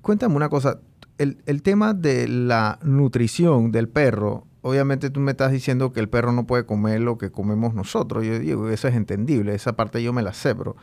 [0.00, 0.80] cuéntame una cosa.
[1.18, 6.08] El, el tema de la nutrición del perro, obviamente tú me estás diciendo que el
[6.08, 8.24] perro no puede comer lo que comemos nosotros.
[8.24, 10.76] Yo digo, eso es entendible, esa parte yo me la sé, pero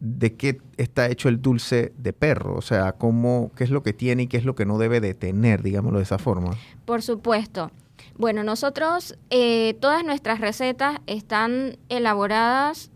[0.00, 3.92] de qué está hecho el dulce de perro, o sea, cómo, qué es lo que
[3.92, 6.56] tiene y qué es lo que no debe de tener, digámoslo de esa forma.
[6.84, 7.70] Por supuesto.
[8.16, 12.90] Bueno, nosotros, eh, todas nuestras recetas están elaboradas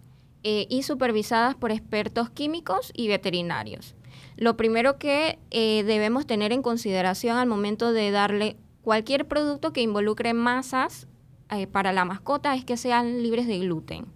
[0.45, 3.95] eh, y supervisadas por expertos químicos y veterinarios.
[4.37, 9.83] Lo primero que eh, debemos tener en consideración al momento de darle cualquier producto que
[9.83, 11.07] involucre masas
[11.71, 14.07] para la mascota es que sean libres de gluten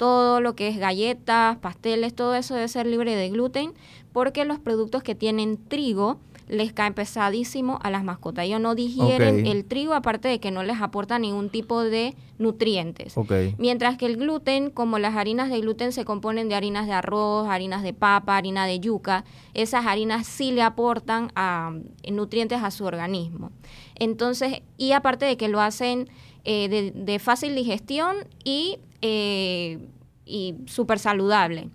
[0.00, 3.74] todo lo que es galletas, pasteles, todo eso debe ser libre de gluten,
[4.14, 8.46] porque los productos que tienen trigo les caen pesadísimo a las mascotas.
[8.46, 13.14] Ellos no digieren el trigo, aparte de que no les aporta ningún tipo de nutrientes.
[13.58, 17.46] Mientras que el gluten, como las harinas de gluten se componen de harinas de arroz,
[17.46, 21.74] harinas de papa, harina de yuca, esas harinas sí le aportan a,
[22.10, 23.50] nutrientes a su organismo.
[23.96, 26.08] Entonces, y aparte de que lo hacen
[26.44, 29.78] eh, de, fácil digestión y eh,
[30.24, 31.70] y súper saludable.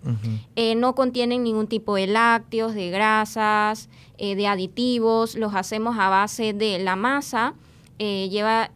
[0.54, 6.08] Eh, no contienen ningún tipo de lácteos, de grasas, eh, de aditivos, los hacemos a
[6.08, 7.54] base de la masa,
[7.98, 8.70] lleva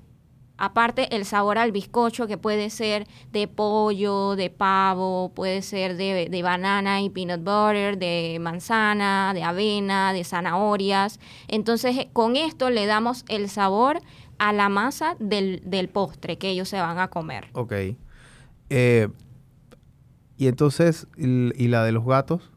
[0.60, 6.28] aparte el sabor al bizcocho que puede ser de pollo, de pavo, puede ser de,
[6.28, 11.18] de, banana y peanut butter, de manzana, de avena, de zanahorias.
[11.48, 14.00] Entonces con esto le damos el sabor
[14.38, 17.48] a la masa del, del postre que ellos se van a comer.
[17.54, 17.72] Ok.
[18.70, 19.08] Eh,
[20.36, 22.50] y entonces, ¿y la de los gatos?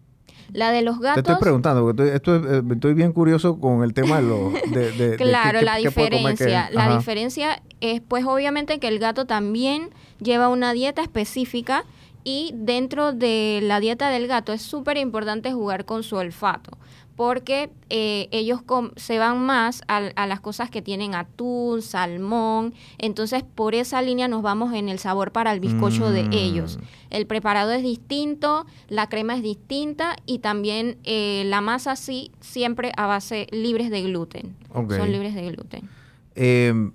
[0.53, 1.23] La de los gatos.
[1.23, 4.53] Te estoy preguntando, porque estoy, estoy, eh, estoy bien curioso con el tema de los.
[4.71, 6.69] De, claro, la diferencia.
[6.71, 9.89] la diferencia es, pues, obviamente que el gato también
[10.21, 11.83] lleva una dieta específica
[12.23, 16.77] y dentro de la dieta del gato es súper importante jugar con su olfato
[17.15, 18.61] porque eh, ellos
[18.95, 24.41] se van más a, las cosas que tienen atún, salmón, entonces por esa línea nos
[24.41, 26.33] vamos en el sabor para el bizcocho de mm.
[26.33, 26.79] ellos.
[27.09, 32.91] El preparado es distinto, la crema es distinta y también eh, la masa sí, siempre
[32.97, 34.55] a base libres de gluten.
[34.73, 35.89] Son libres de gluten.
[36.35, 36.91] Em,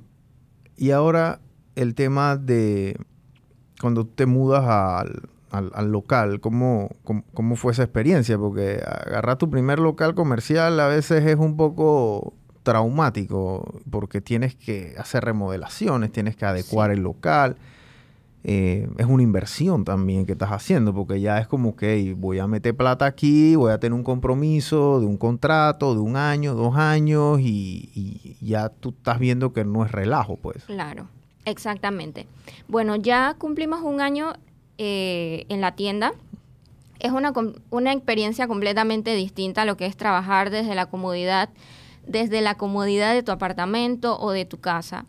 [0.77, 1.41] y ahora
[1.77, 2.97] el tema de
[3.81, 8.39] cuando te mudas al al, local, ¿cómo, ¿cómo, fue esa experiencia?
[8.39, 14.95] Porque agarrar tu primer local comercial a veces es un poco traumático porque tienes que
[14.99, 17.57] hacer remodelaciones, tienes que adecuar el local.
[18.45, 22.47] Eh, es una inversión también que estás haciendo porque ya es como que voy a
[22.47, 26.77] meter plata aquí, voy a tener un compromiso de un contrato de un año, dos
[26.77, 30.65] años y, y ya tú estás viendo que no es relajo, pues.
[30.65, 31.09] Claro.
[31.49, 32.27] Exactamente.
[32.69, 34.35] Bueno, ya cumplimos un año
[34.79, 36.13] eh, en la tienda.
[37.01, 37.33] Es una,
[37.71, 41.51] una experiencia completamente distinta a lo que es trabajar desde la comodidad,
[42.07, 45.05] desde la comodidad de tu apartamento o de tu casa.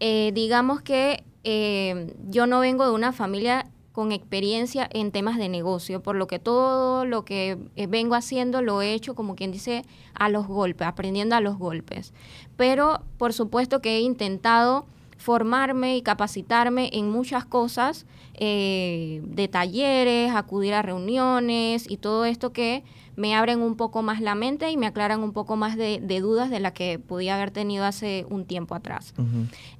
[0.00, 5.48] Eh, digamos que eh, yo no vengo de una familia con experiencia en temas de
[5.48, 7.58] negocio, por lo que todo lo que
[7.88, 12.14] vengo haciendo lo he hecho, como quien dice, a los golpes, aprendiendo a los golpes.
[12.56, 14.86] Pero por supuesto que he intentado
[15.22, 18.06] formarme y capacitarme en muchas cosas,
[18.44, 22.82] eh, de talleres, acudir a reuniones y todo esto que
[23.14, 26.50] me abren un poco más la mente y me aclaran un poco más de, dudas
[26.50, 29.14] de las que podía haber tenido hace un tiempo atrás.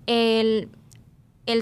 [0.07, 0.68] el,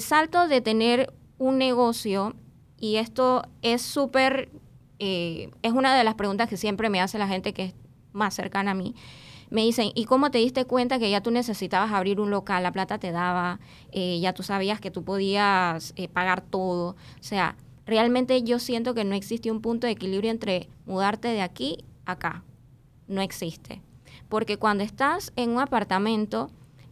[0.00, 2.34] salto de tener un negocio,
[2.78, 4.50] y esto es súper,
[4.98, 7.74] eh, es una de las preguntas que siempre me hace la gente que es
[8.12, 8.94] más cercana a mí,
[9.50, 12.62] me dicen, ¿y cómo te diste cuenta que ya tú necesitabas abrir un local?
[12.62, 13.58] La plata te daba,
[13.90, 16.90] eh, ya tú sabías que tú podías eh, pagar todo.
[16.90, 21.42] O sea, realmente yo siento que no existe un punto de equilibrio entre mudarte de
[21.42, 22.44] aquí a acá.
[23.08, 23.82] No existe.
[24.28, 26.50] Porque cuando estás en un apartamento,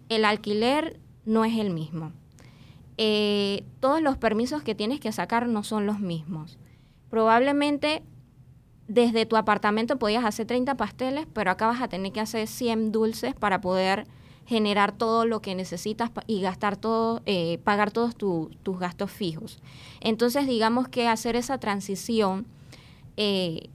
[0.09, 2.13] el alquiler no es el mismo.
[2.97, 6.59] Eh, todos los permisos que tienes que sacar no son los mismos.
[7.09, 8.03] Probablemente
[8.89, 12.91] desde tu apartamento podías hacer 30 pasteles, pero acá vas a tener que hacer 100
[12.91, 14.07] dulces para poder
[14.47, 19.61] generar todo lo que necesitas y gastar todo, eh, pagar todos tus gastos fijos.
[20.01, 22.47] Entonces, digamos que hacer esa transición
[23.19, 23.69] eh,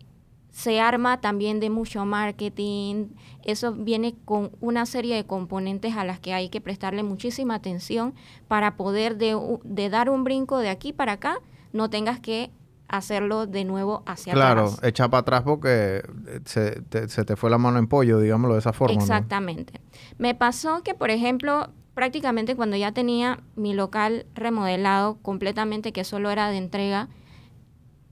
[0.51, 3.09] se arma también de mucho marketing.
[3.43, 8.15] Eso viene con una serie de componentes a las que hay que prestarle muchísima atención
[8.47, 11.37] para poder de, de dar un brinco de aquí para acá,
[11.71, 12.49] no tengas que
[12.93, 14.53] hacerlo de nuevo hacia atrás.
[14.53, 18.59] Claro, echa para atrás porque eh, se te, fue la mano en pollo, digámoslo de
[18.59, 19.01] esa forma.
[19.01, 19.81] Exactamente.
[20.19, 26.29] Me pasó que, por ejemplo, prácticamente cuando ya tenía mi local remodelado completamente, que solo
[26.29, 27.09] era de entrega,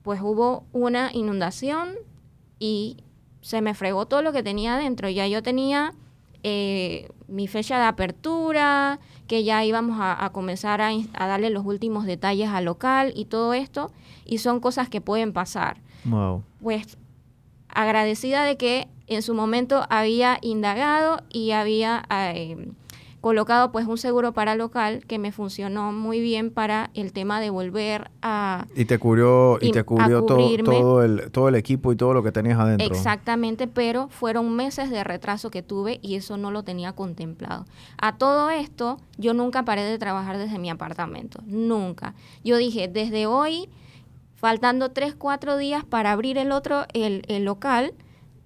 [0.02, 1.90] pues hubo una inundación
[2.58, 3.04] y
[3.40, 5.08] se me fregó todo lo que tenía adentro.
[5.08, 5.94] Ya yo tenía
[6.42, 12.04] eh, mi fecha de apertura, que ya íbamos a, comenzar a, a, darle los últimos
[12.04, 13.90] detalles al local y todo esto
[14.24, 15.78] y son cosas que pueden pasar.
[16.60, 16.98] Pues
[17.68, 22.72] agradecida de que en su momento había indagado y había eh,
[23.22, 27.48] colocado pues un seguro para local que me funcionó muy bien para el tema de
[27.48, 32.12] volver a y te cubrió y te cubrió todo, el todo el equipo y todo
[32.12, 32.86] lo que tenías adentro.
[32.86, 37.64] Exactamente pero fueron meses de retraso que tuve y eso no lo tenía contemplado.
[37.96, 42.14] A todo esto yo nunca paré de trabajar desde mi apartamento nunca.
[42.44, 43.70] Yo dije desde hoy
[44.34, 47.94] faltando tres, cuatro días para abrir el otro, el, local,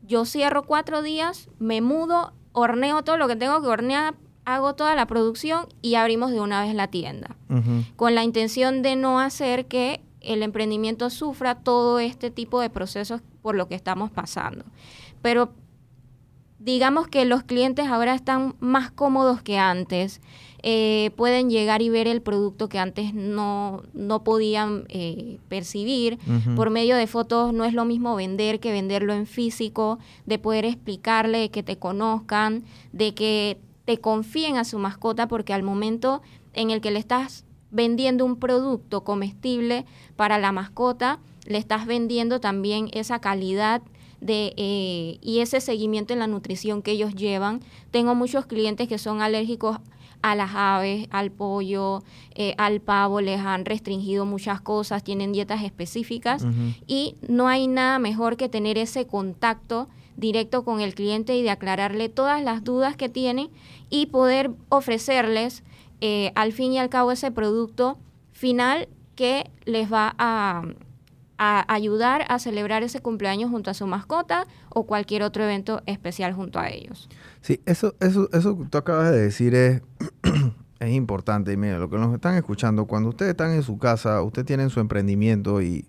[0.03, 4.15] yo cierro cuatro días, me mudo, horneo todo lo que tengo que hornear,
[4.47, 7.37] hago toda la producción y abrimos de una vez la tienda,
[7.97, 13.21] con la intención de no hacer que el emprendimiento sufra todo este tipo de procesos
[13.43, 14.65] por lo que estamos pasando.
[15.21, 15.53] Pero
[16.59, 20.21] digamos que los clientes ahora están más cómodos que antes.
[20.63, 26.19] Eh, pueden llegar y ver el producto que antes no, no podían eh, percibir.
[26.57, 30.65] Por medio de fotos no es lo mismo vender que venderlo en físico, de poder
[30.65, 36.21] explicarle, que te conozcan, de que te confíen a su mascota, porque al momento
[36.53, 42.41] en el que le estás vendiendo un producto comestible para la mascota, le estás vendiendo
[42.41, 43.83] también esa calidad
[44.21, 47.61] de, eh, y ese seguimiento en la nutrición que ellos llevan.
[47.91, 49.79] Tengo muchos clientes que son alérgicos
[50.23, 52.03] a las aves, al pollo,
[52.35, 56.45] eh, al pavo, les han restringido muchas cosas, tienen dietas específicas
[56.89, 61.51] y no hay nada mejor que tener ese contacto directo con el cliente y de
[61.51, 63.51] aclararle todas las dudas que tienen
[63.91, 65.63] y poder ofrecerles
[66.01, 67.99] eh, al fin y al cabo ese producto
[68.33, 70.63] final que les va a
[71.39, 76.33] a ayudar a celebrar ese cumpleaños junto a su mascota o cualquier otro evento especial
[76.33, 77.09] junto a ellos.
[77.41, 79.83] Sí, eso, eso, eso que tú acabas de decir es,
[80.81, 81.53] es importante.
[81.53, 84.71] Y mira, lo que nos están escuchando, cuando ustedes están en su casa, ustedes tienen
[84.71, 85.87] su emprendimiento y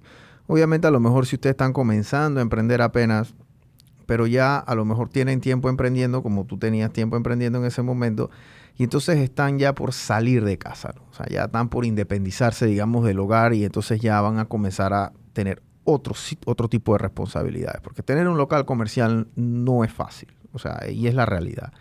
[0.48, 3.34] obviamente a lo mejor si ustedes están comenzando a emprender apenas,
[4.08, 7.84] pero ya a lo mejor tienen tiempo emprendiendo como tú tenías tiempo emprendiendo en ese
[7.84, 8.32] momento,
[8.76, 13.06] y entonces están ya por salir de casa, o sea, ya están por independizarse, digamos,
[13.06, 16.16] del hogar y entonces ya van a comenzar a tener otro,
[16.46, 21.08] otro tipo de responsabilidades, porque tener un local comercial no es fácil, o sea, y
[21.08, 21.74] es la realidad.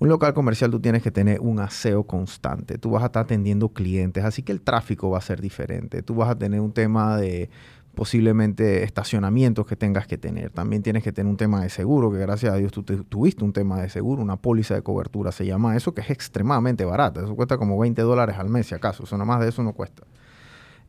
[0.00, 3.70] Un local comercial tú tienes que tener un aseo constante, tú vas a estar atendiendo
[3.70, 7.16] clientes, así que el tráfico va a ser diferente, tú vas a tener un tema
[7.16, 7.50] de
[7.98, 10.50] posiblemente estacionamientos que tengas que tener.
[10.50, 13.52] También tienes que tener un tema de seguro, que gracias a Dios tú tuviste un
[13.52, 17.22] tema de seguro, una póliza de cobertura, se llama eso, que es extremadamente barata.
[17.24, 19.02] Eso cuesta como 20 dólares al mes, si acaso.
[19.02, 20.04] Eso nada más de eso no cuesta.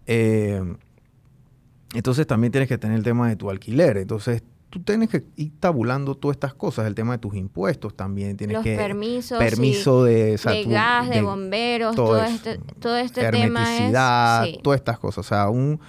[0.05, 0.61] Eh,
[1.95, 3.97] entonces también tienes que tener el tema de tu alquiler.
[3.97, 8.37] Entonces tú tienes que ir tabulando todas estas cosas, el tema de tus impuestos también,
[8.37, 8.75] tienes Los que...
[8.75, 14.61] permisos, permiso de, de gas, de, bomberos, todo, este, todo este tema es...
[14.61, 15.25] todas estas cosas.
[15.25, 15.79] O sea, un,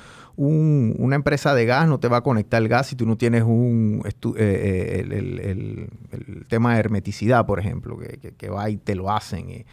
[0.43, 3.43] una empresa de gas no te va a conectar el gas si tú no tienes
[3.43, 9.51] un eh, eh, el, tema de hermeticidad, por ejemplo, que, va y te lo hacen.
[9.51, 9.67] Eh,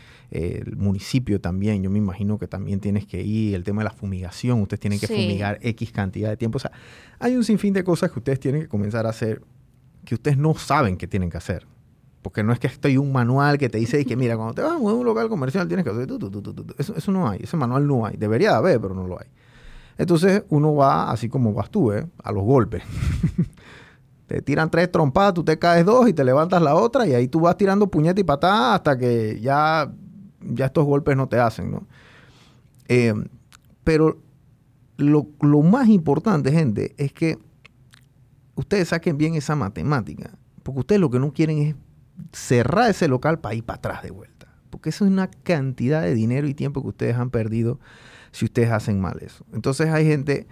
[0.66, 3.56] el municipio también, yo me imagino que también tienes que ir.
[3.56, 6.58] El tema de la fumigación, ustedes tienen que fumigar X cantidad de tiempo.
[6.58, 6.74] O sea,
[7.18, 9.42] hay un sinfín de cosas que ustedes tienen que comenzar a hacer
[10.04, 11.66] que ustedes no saben que tienen que hacer.
[12.22, 14.74] Porque no es que estoy un manual que te dice que mira, cuando te vas
[14.74, 16.10] a un local comercial tienes que hacer...
[16.78, 18.18] Eso, eso no hay, ese manual no hay.
[18.18, 19.28] Debería haber, pero no lo hay.
[19.98, 22.08] Entonces uno va, así como vas tú, ¿eh?
[22.24, 22.84] a los golpes.
[24.28, 27.28] te tiran tres trompadas, tú te caes dos y te levantas la otra y ahí
[27.28, 29.92] tú vas tirando puñete y patada hasta que ya,
[30.42, 31.88] ya estos golpes no te hacen, ¿no?
[32.90, 33.14] Eh,
[33.84, 34.18] pero
[34.98, 37.38] lo, lo, más importante, gente, es que
[38.56, 40.32] ustedes saquen bien esa matemática,
[40.64, 41.76] porque ustedes lo que no quieren es
[42.34, 46.14] cerrar ese local para ir para atrás de vuelta, porque eso es una cantidad de
[46.14, 47.80] dinero y tiempo que ustedes han perdido
[48.32, 49.46] si ustedes hacen mal eso.
[49.54, 50.48] Entonces hay gente,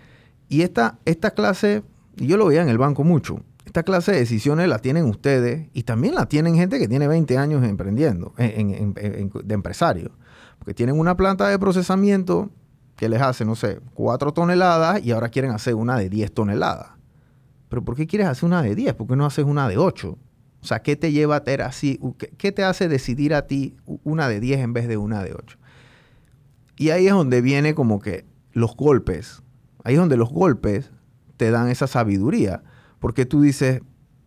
[0.50, 1.84] y esta, esta clase,
[2.18, 5.68] y yo lo veía en el banco mucho, esta clase de decisiones la tienen ustedes
[5.74, 10.12] y también la tienen gente que tiene 20 años emprendiendo, de empresario.
[10.60, 12.52] Porque tienen una planta de procesamiento
[12.96, 16.92] que les hace, no sé, 4 toneladas y ahora quieren hacer una de 10 toneladas.
[17.68, 18.94] Pero ¿por qué quieres hacer una de 10?
[18.94, 20.18] ¿Por qué no haces una de 8?
[20.62, 22.00] O sea, ¿qué te lleva a tener así?
[22.38, 25.58] ¿Qué te hace decidir a ti una de 10 en vez de una de 8?
[26.78, 29.44] Y ahí es donde viene como que los golpes.
[29.84, 30.92] Ahí es donde los golpes
[31.38, 32.64] te dan esa sabiduría.
[33.00, 33.82] Porque tú dices,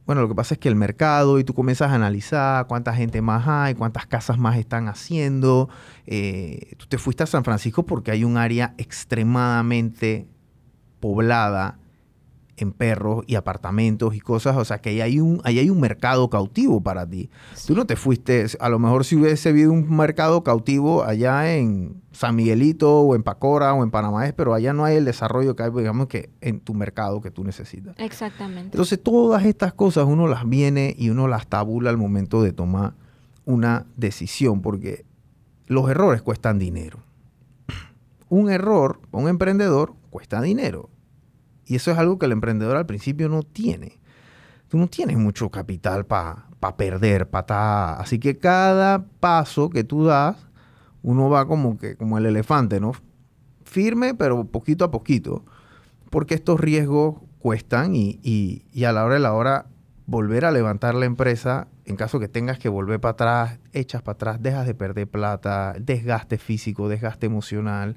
[0.07, 3.21] bueno, lo que pasa es que el mercado y tú comienzas a analizar cuánta gente
[3.21, 5.69] más hay, cuántas casas más están haciendo.
[6.07, 10.29] Eh, tú te fuiste a San Francisco porque hay un área extremadamente
[11.01, 11.79] poblada
[12.59, 15.81] en perros y apartamentos y cosas, o sea que ahí hay un, ahí hay un
[15.81, 17.31] mercado cautivo para ti.
[17.67, 22.03] Tú no te fuiste, a lo mejor si hubiese habido un mercado cautivo allá en
[22.13, 25.63] San Miguelito o en Pacora o en Panamá, pero allá no hay el desarrollo que
[25.63, 27.95] hay, digamos que en tu mercado que tú necesitas.
[27.99, 28.77] Exactamente.
[28.77, 32.95] Entonces todas estas cosas uno las viene y uno las tabula al momento de tomar
[33.45, 35.05] una decisión, porque
[35.67, 36.99] los errores cuestan dinero.
[38.29, 40.91] Un error, un emprendedor, cuesta dinero
[41.69, 44.01] y eso es algo que el emprendedor al principio no tiene.
[44.69, 50.37] Tú no tienes mucho capital para perder, para Así que cada paso que tú das,
[51.03, 52.93] uno va como que como el elefante, ¿no?
[53.65, 55.45] Firme, pero poquito a poquito.
[56.11, 59.67] Porque estos riesgos cuestan y, y a la hora de la hora
[60.09, 64.15] volver a levantar la empresa, en caso que tengas que volver para atrás, echas para
[64.15, 67.97] atrás, dejas de perder plata, desgaste físico, desgaste emocional.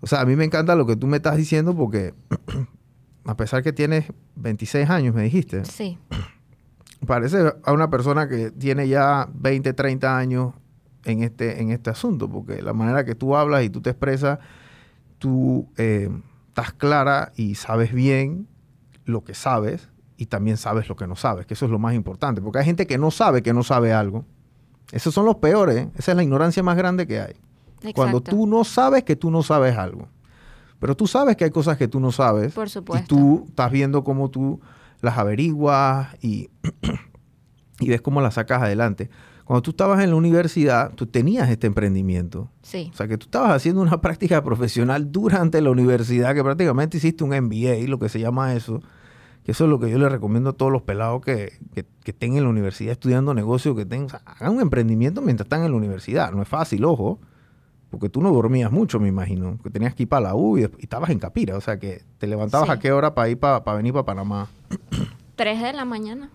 [0.00, 2.14] O sea, a mí me encanta lo que tú me estás diciendo porque
[3.24, 5.64] a pesar que tienes 26 años, me dijiste.
[5.64, 5.98] Sí.
[7.06, 10.54] Parece a una persona que tiene ya 20, 30 años
[11.04, 14.38] en este, en este asunto, porque la manera que tú hablas y tú te expresas,
[15.18, 16.10] tú eh,
[16.48, 18.48] estás clara y sabes bien
[19.04, 21.94] lo que sabes y también sabes lo que no sabes, que eso es lo más
[21.94, 24.26] importante, porque hay gente que no sabe que no sabe algo.
[24.92, 27.34] Esos son los peores, esa es la ignorancia más grande que hay.
[27.94, 30.08] Cuando tú no sabes que tú no sabes algo.
[30.80, 32.54] Pero tú sabes que hay cosas que tú no sabes.
[32.54, 33.04] Por supuesto.
[33.04, 34.60] Y tú estás viendo cómo tú
[35.02, 36.48] las averiguas y,
[37.80, 39.10] y ves cómo las sacas adelante.
[39.44, 42.50] Cuando tú estabas en la universidad, tú tenías este emprendimiento.
[42.62, 42.90] Sí.
[42.92, 47.24] O sea, que tú estabas haciendo una práctica profesional durante la universidad, que prácticamente hiciste
[47.24, 48.80] un MBA, lo que se llama eso.
[49.44, 52.36] Que eso es lo que yo le recomiendo a todos los pelados que, que, estén
[52.36, 56.32] en la universidad estudiando negocio, que tengan, hagan un emprendimiento mientras están en la universidad.
[56.32, 57.18] No es fácil, ojo
[57.90, 59.56] Porque tú no dormías mucho, me imagino.
[59.56, 61.56] Porque tenías que ir para la U y, estabas en Capira.
[61.56, 64.48] O sea que te levantabas a qué hora para ir para, venir para Panamá.
[65.36, 66.30] 3 de la mañana.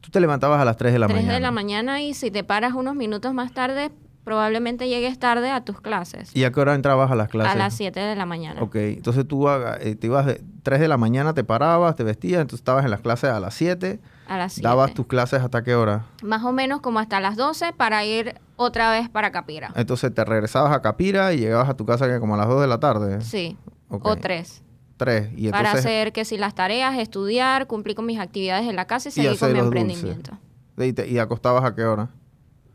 [0.00, 1.26] Tú te levantabas a las 3 de la mañana.
[1.26, 3.90] 3 de la mañana y si te paras unos minutos más tarde,
[4.24, 6.34] probablemente llegues tarde a tus clases.
[6.34, 7.54] ¿Y a qué hora entrabas a las clases?
[7.54, 8.62] A las 7 de la mañana.
[8.62, 12.40] Ok, entonces tú eh, te ibas de 3 de la mañana, te parabas, te vestías,
[12.40, 14.00] entonces estabas en las clases a las 7.
[14.28, 14.68] A las 7.
[14.68, 16.06] ¿Dabas tus clases hasta qué hora?
[16.22, 19.72] Más o menos como hasta las 12 para ir otra vez para Capira.
[19.76, 22.66] Entonces te regresabas a Capira y llegabas a tu casa como a las 2 de
[22.66, 23.20] la tarde.
[23.20, 23.56] Sí,
[23.88, 24.62] o 3.
[24.96, 25.30] 3.
[25.36, 29.08] Y para hacer que si las tareas, estudiar, cumplir con mis actividades en la casa
[29.08, 30.38] y seguir con mi emprendimiento.
[30.78, 32.10] ¿Y, ¿Y acostabas a qué hora?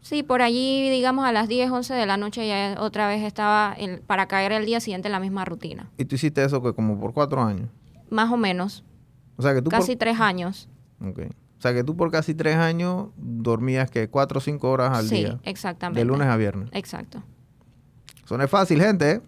[0.08, 3.76] Sí, por allí, digamos, a las 10, 11 de la noche ya otra vez estaba
[4.06, 5.90] para caer el día siguiente en la misma rutina.
[5.98, 7.70] ¿Y tú hiciste eso que como por cuatro años?
[8.10, 8.86] Más o menos.
[9.36, 10.70] O sea que tú Casi tres años.
[11.02, 11.24] Ok.
[11.58, 15.10] O sea que tú por casi tres años dormías que cuatro o cinco horas al
[15.10, 15.34] día.
[15.34, 16.00] Sí, exactamente.
[16.00, 16.70] De lunes a viernes.
[16.72, 17.24] Exacto.
[18.24, 19.12] Eso no es fácil, gente.
[19.12, 19.22] ¿eh?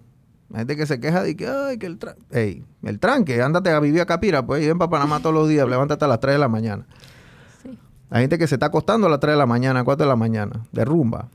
[0.56, 2.64] gente que se queja de que, ay, que el, tranque.
[2.84, 5.68] el tranque, ándate a vivir a Capira, pues, y ven para Panamá todos los días,
[5.70, 6.88] levántate a las 3 de la mañana.
[8.10, 10.10] Hay gente que se está acostando a las 3 de la mañana, a 4 de
[10.10, 11.30] la maña, de rumba.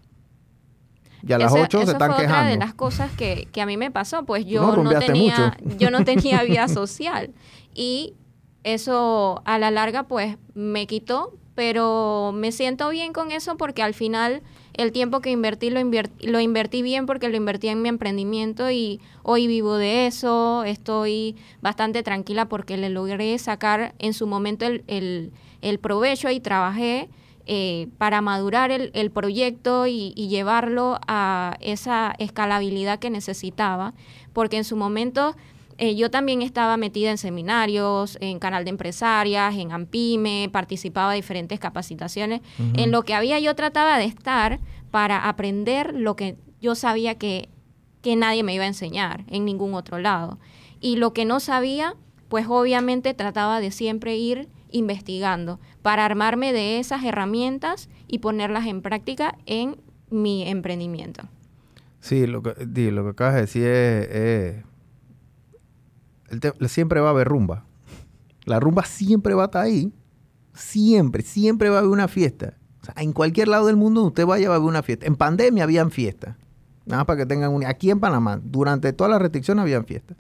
[1.27, 2.41] Y a las 8 se están fue quejando.
[2.41, 6.05] Otra de las cosas que, a mí me pasó, pues yo no, tenía, yo no
[6.05, 7.33] tenía vida social.
[7.73, 8.15] Y
[8.65, 13.95] eso a la larga, pues me quitó, pero me siento bien con eso porque al
[13.95, 14.43] final
[14.73, 18.73] el tiempo que invertí lo, invertí lo invertí bien porque lo invertí en mi emprendimiento
[18.73, 24.67] y hoy vivo de eso, estoy bastante tranquila porque le logré sacar en su momento
[24.67, 25.33] el
[25.65, 27.09] el provecho y trabajé
[27.47, 33.95] eh, para madurar el, proyecto y, llevarlo a esa escalabilidad que necesitaba,
[34.35, 35.35] porque en su momento
[35.79, 41.17] eh, yo también estaba metida en seminarios, en canal de empresarias, en AMPIME, participaba de
[41.17, 42.41] diferentes capacitaciones,
[42.77, 44.61] en lo que había yo trataba de estar
[44.91, 47.49] para aprender lo que yo sabía que,
[48.03, 50.39] que nadie me iba a enseñar en ningún otro lado.
[50.81, 51.95] Y lo que no sabía,
[52.29, 58.83] pues obviamente trataba de siempre ir investigando para armarme de esas herramientas y ponerlas en
[58.83, 59.77] práctica en
[60.11, 61.23] mi emprendimiento.
[62.01, 62.51] Sí, lo que,
[62.91, 64.65] lo que acabas de decir es,
[66.69, 67.65] siempre va a haber rumba.
[68.45, 69.93] La rumba siempre va a estar ahí.
[70.53, 72.55] Siempre, siempre va a haber una fiesta.
[72.97, 75.07] en cualquier lado del mundo usted vaya va a haber una fiesta.
[75.07, 76.37] En pandemia habían fiestas.
[76.87, 77.65] Nada para que tengan un...
[77.65, 80.17] Aquí en Panamá, durante todas las restricciones habían fiestas.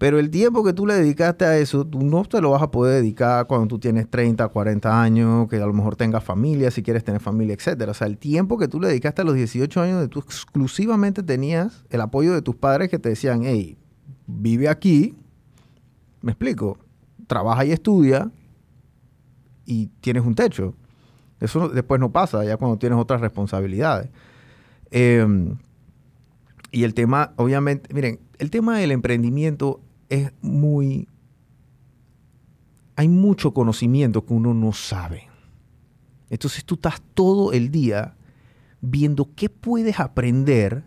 [0.00, 2.70] Pero el tiempo que tú le dedicaste a eso, tú no te lo vas a
[2.70, 6.82] poder dedicar cuando tú tienes 30, 40 años, que a lo mejor tengas familia, si
[6.82, 7.90] quieres tener familia, etcétera.
[7.90, 11.22] O sea, el tiempo que tú le dedicaste a los 18 años, de tú exclusivamente
[11.22, 13.76] tenías el apoyo de tus padres que te decían, hey,
[14.38, 15.16] vive aquí,
[16.22, 16.78] me explico,
[17.26, 18.30] trabaja y estudia
[19.64, 20.74] y tienes un techo.
[21.40, 24.10] Eso después no pasa, ya cuando tienes otras responsabilidades.
[24.90, 25.56] Em,
[26.70, 31.08] y el tema, obviamente, miren, el tema del emprendimiento es muy...
[32.96, 35.28] Hay mucho conocimiento que uno no sabe.
[36.28, 38.14] Entonces tú estás todo el día
[38.82, 40.84] viendo qué puedes aprender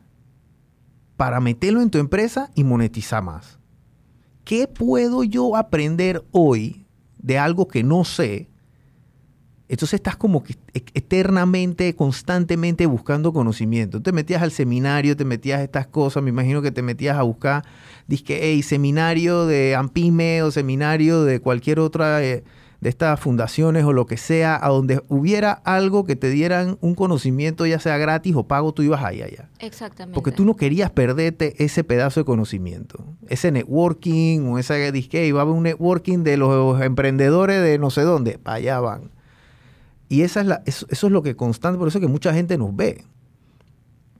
[1.17, 3.59] para meterlo en tu empresa y monetizar más.
[4.43, 6.85] ¿Qué puedo yo aprender hoy
[7.17, 8.49] de algo que no sé
[9.73, 10.55] entonces estás como que
[10.93, 14.01] eternamente, constantemente buscando conocimiento.
[14.01, 17.23] Te metías al seminario, te metías a estas cosas, me imagino que te metías a
[17.23, 17.63] buscar,
[18.07, 22.43] dije, hey, seminario de Ampime o seminario de cualquier otra eh,
[22.83, 26.95] de estas fundaciones o lo que sea, a donde hubiera algo que te dieran un
[26.95, 29.49] conocimiento, ya sea gratis o pago, tú ibas ahí allá.
[29.59, 30.13] Exactamente.
[30.13, 35.39] Porque tú no querías perderte ese pedazo de conocimiento, ese networking o esa disque, iba
[35.39, 39.11] a haber un networking de los emprendedores de no sé dónde, para allá van.
[40.09, 42.75] Y esa es la, eso, es lo que constante, por eso que mucha gente nos
[42.75, 43.05] ve.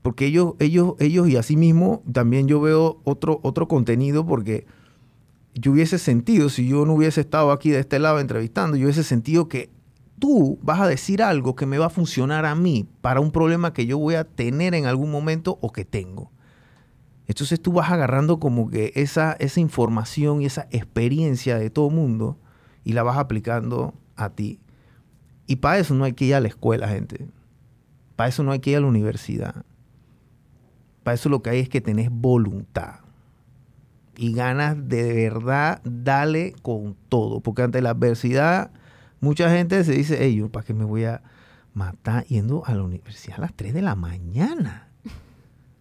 [0.00, 4.66] Porque ellos, ellos, ellos y así mismo también yo veo otro, otro contenido porque
[5.54, 9.04] yo hubiese sentido, si yo no hubiese estado aquí de este lado entrevistando, yo hubiese
[9.04, 9.70] sentido que
[10.18, 13.72] tú vas a decir algo que me va a funcionar a mí para un problema
[13.72, 16.32] que yo voy a tener en algún momento o que tengo.
[17.26, 22.38] Entonces tú vas agarrando como que esa, esa información y esa experiencia de todo mundo
[22.82, 24.60] y la vas aplicando a ti.
[25.46, 27.28] Y para eso no hay que ir a la escuela, gente.
[28.16, 29.64] Para eso no hay que ir a la universidad.
[31.02, 33.03] Para eso lo que hay es que tenés voluntad.
[34.16, 37.40] Y ganas de verdad, dale con todo.
[37.40, 38.70] Porque ante la adversidad,
[39.20, 41.22] mucha gente se dice, hey, yo para qué me voy a
[41.72, 44.88] matar yendo a la universidad a las 3 de la mañana.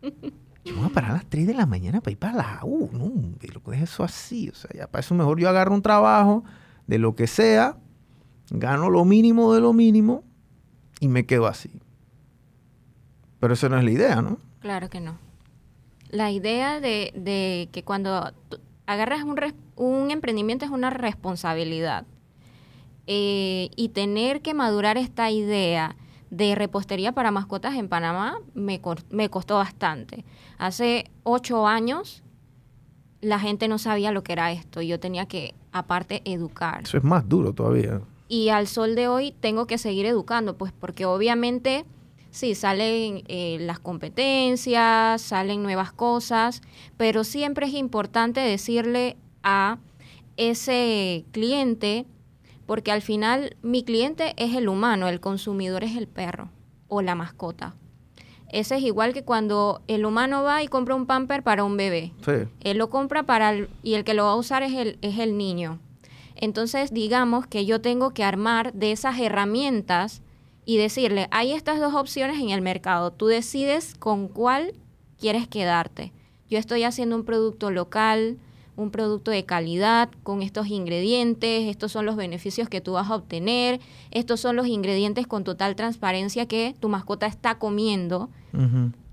[0.65, 2.89] Yo voy a parar a las 3 de la mañana para ir para la U.
[2.93, 4.47] No, lo es eso así.
[4.47, 6.45] O sea, ya para eso mejor yo agarro un trabajo
[6.87, 7.75] de lo que sea
[8.49, 10.23] gano lo mínimo de lo mínimo
[10.99, 11.81] y me quedo así.
[13.39, 14.39] Pero esa no es la idea, ¿no?
[14.59, 15.17] Claro que no.
[16.13, 18.31] La idea de, que cuando
[18.85, 19.35] agarras un,
[19.75, 22.05] un, emprendimiento es una responsabilidad.
[23.07, 25.97] Eh, y tener que madurar esta idea
[26.29, 30.23] de repostería para mascotas en Panamá me, me costó bastante.
[30.57, 32.23] Hace ocho años
[33.19, 36.83] la gente no sabía lo que era esto y yo tenía que, aparte, educar.
[36.83, 38.01] Eso es más duro todavía.
[38.27, 41.85] Y al sol de hoy tengo que seguir educando, pues porque obviamente
[42.33, 46.61] sí, salen eh, las competencias, salen nuevas cosas,
[46.97, 49.77] pero siempre es importante decirle a
[50.35, 52.07] ese cliente,
[52.65, 56.49] porque al final mi cliente es el humano, el consumidor es el perro
[56.87, 57.75] o la mascota.
[58.49, 62.13] Ese es igual que cuando el humano va y compra un pamper para un bebé.
[62.61, 65.19] Él lo compra para el, y el que lo va a usar es el, es
[65.19, 65.79] el niño.
[66.35, 70.23] Entonces, digamos que yo tengo que armar de esas herramientas
[70.65, 74.73] y decirle, hay estas dos opciones en el mercado, tú decides con cuál
[75.19, 76.11] quieres quedarte.
[76.49, 78.37] Yo estoy haciendo un producto local,
[78.75, 83.15] un producto de calidad con estos ingredientes, estos son los beneficios que tú vas a
[83.15, 83.79] obtener,
[84.11, 88.29] estos son los ingredientes con total transparencia que tu mascota está comiendo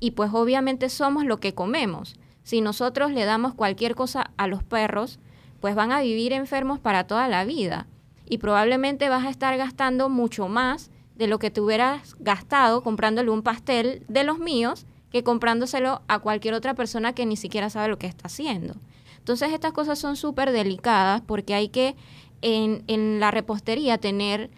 [0.01, 2.15] y pues obviamente somos lo que comemos.
[2.43, 5.19] Si nosotros le damos cualquier cosa a los perros,
[5.61, 7.87] pues van a vivir enfermos para toda la vida
[8.27, 10.91] y probablemente vas a estar gastando mucho más
[11.21, 16.19] de lo que te hubieras gastado comprándole un pastel de los míos que comprándoselo a
[16.19, 18.77] cualquier otra persona que ni siquiera sabe lo que está haciendo.
[19.19, 21.95] Entonces estas cosas son súper delicadas porque hay que
[22.41, 24.49] en, en la repostería tener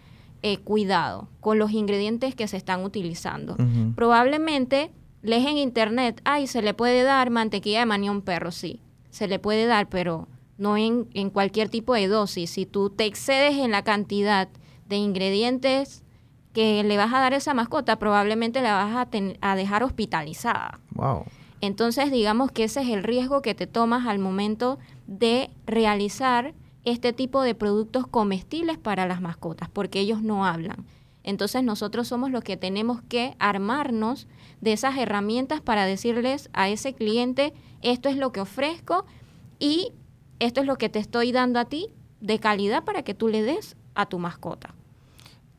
[0.41, 3.57] eh, cuidado con los ingredientes que se están utilizando.
[3.95, 4.89] Probablemente
[5.21, 8.79] lees en internet, ay, se le puede dar mantequilla de maní a un perro, sí,
[9.09, 12.51] se le puede dar, pero no en, en cualquier tipo de dosis.
[12.51, 14.47] Si tú te excedes en la cantidad
[14.87, 16.03] de ingredientes
[16.53, 19.09] que le vas a dar a esa mascota, probablemente la vas a,
[19.41, 20.79] a dejar hospitalizada.
[20.91, 21.25] Wow.
[21.61, 27.13] Entonces, digamos que ese es el riesgo que te tomas al momento de realizar este
[27.13, 30.85] tipo de productos comestibles para las mascotas, porque ellos no hablan.
[31.23, 34.27] Entonces nosotros somos los que tenemos que armarnos
[34.59, 39.05] de esas herramientas para decirles a ese cliente, esto es lo que ofrezco
[39.59, 39.93] y
[40.39, 41.87] esto es lo que te estoy dando a ti
[42.19, 44.75] de calidad para que tú le des a tu mascota.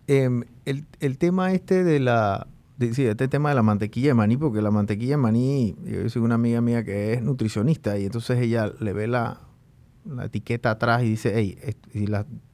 [0.06, 2.46] Em, el, el, tema este de la,
[2.78, 6.22] sí, este tema de la mantequilla de maní, porque la mantequilla de maní, yo soy
[6.22, 9.40] una amiga mía que es nutricionista y entonces ella le ve la,
[10.04, 11.58] la etiqueta atrás y dice, hey,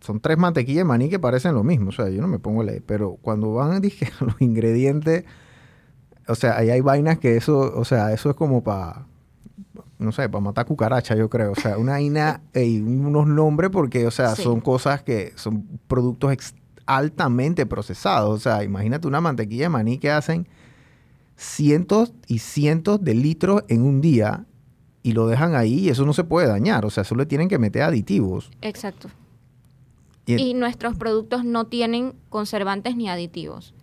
[0.01, 2.61] son tres mantequillas de maní que parecen lo mismo, o sea, yo no me pongo
[2.61, 5.25] a leer, pero cuando van dije, a los ingredientes,
[6.29, 9.07] o sea, ahí hay vainas que eso, o sea, eso es como para,
[9.99, 14.07] no sé, para matar cucaracha, yo creo, o sea, una vaina, y unos nombres porque,
[14.07, 16.33] o sea, son cosas que son productos
[16.97, 20.49] altamente procesados, o sea, imagínate una mantequilla de maní que hacen
[21.37, 24.45] cientos y cientos de litros en un día
[25.03, 27.49] y lo dejan ahí y eso no se puede dañar, o sea, solo le tienen
[27.49, 28.51] que meter aditivos.
[28.61, 29.09] Exacto.
[30.27, 33.75] Y, nuestros productos no tienen conservantes ni aditivos.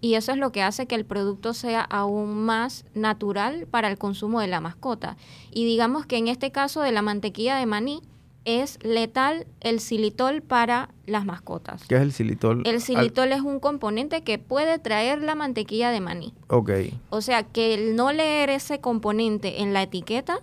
[0.00, 3.98] Y eso es lo que hace que el producto sea aún más natural para el
[3.98, 5.16] consumo de la mascota.
[5.52, 8.02] Y digamos que en este caso de la mantequilla de maní,
[8.44, 11.84] es letal el xilitol para las mascotas.
[11.86, 12.62] ¿Qué es el xilitol?
[12.66, 16.34] El xilitol es un componente que puede traer la mantequilla de maní.
[16.48, 16.70] Ok.
[17.10, 20.40] O sea, que el no leer ese componente en la etiqueta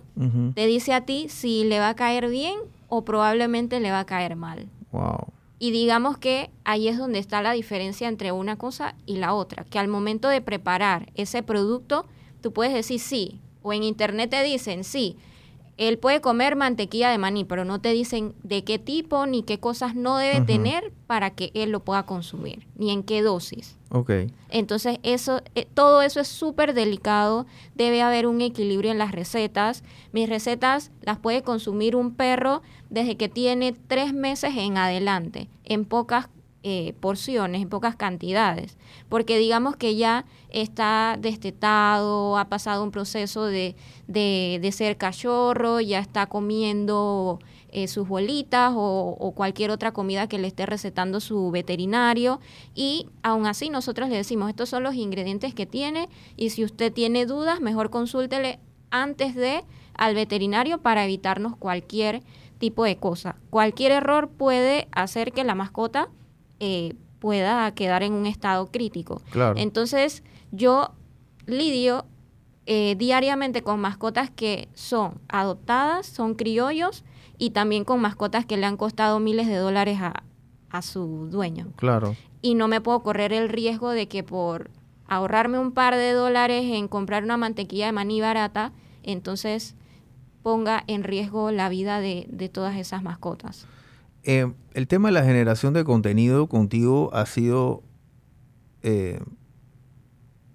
[0.54, 4.06] te dice a ti si le va a caer bien o probablemente le va a
[4.06, 4.68] caer mal.
[4.92, 5.28] Wow.
[5.58, 9.64] Y digamos que ahí es donde está la diferencia entre una cosa y la otra,
[9.64, 12.06] que al momento de preparar ese producto,
[12.40, 15.18] tú puedes decir sí, o en internet te dicen sí,
[15.80, 19.58] él puede comer mantequilla de maní, pero no te dicen de qué tipo ni qué
[19.58, 23.78] cosas no debe tener para que él lo pueda consumir, ni en qué dosis.
[23.88, 24.10] Ok.
[24.50, 27.46] Entonces, eso, eh, todo eso es súper delicado.
[27.74, 29.82] Debe haber un equilibrio en las recetas.
[30.12, 32.60] Mis recetas las puede consumir un perro
[32.90, 36.28] desde que tiene tres meses en adelante, en pocas
[36.62, 38.76] eh, porciones, en pocas cantidades,
[39.08, 43.76] porque digamos que ya está destetado, ha pasado un proceso de,
[44.08, 47.38] de, ser cachorro, ya está comiendo
[47.70, 52.40] eh, sus bolitas o, cualquier otra comida que le esté recetando su veterinario
[52.74, 56.92] y aún así nosotros le decimos estos son los ingredientes que tiene y si usted
[56.92, 62.22] tiene dudas mejor consúltele antes de al veterinario para evitarnos cualquier
[62.58, 63.36] tipo de cosa.
[63.48, 66.10] Cualquier error puede hacer que la mascota
[66.60, 69.20] eh, pueda quedar en un estado crítico.
[69.56, 70.92] Entonces, yo
[71.46, 72.06] lidio
[72.66, 77.04] eh, diariamente con mascotas que son adoptadas, son criollos
[77.36, 80.22] y también con mascotas que le han costado miles de dólares a,
[80.70, 81.72] a su dueño.
[81.76, 82.16] Claro.
[82.42, 84.70] Y no me puedo correr el riesgo de que por
[85.08, 89.74] ahorrarme un par de dólares en comprar una mantequilla de maní barata, entonces
[90.42, 93.66] ponga en riesgo la vida de, todas esas mascotas.
[94.22, 97.82] Eh, el tema de la generación de contenido contigo ha sido
[98.82, 99.20] eh,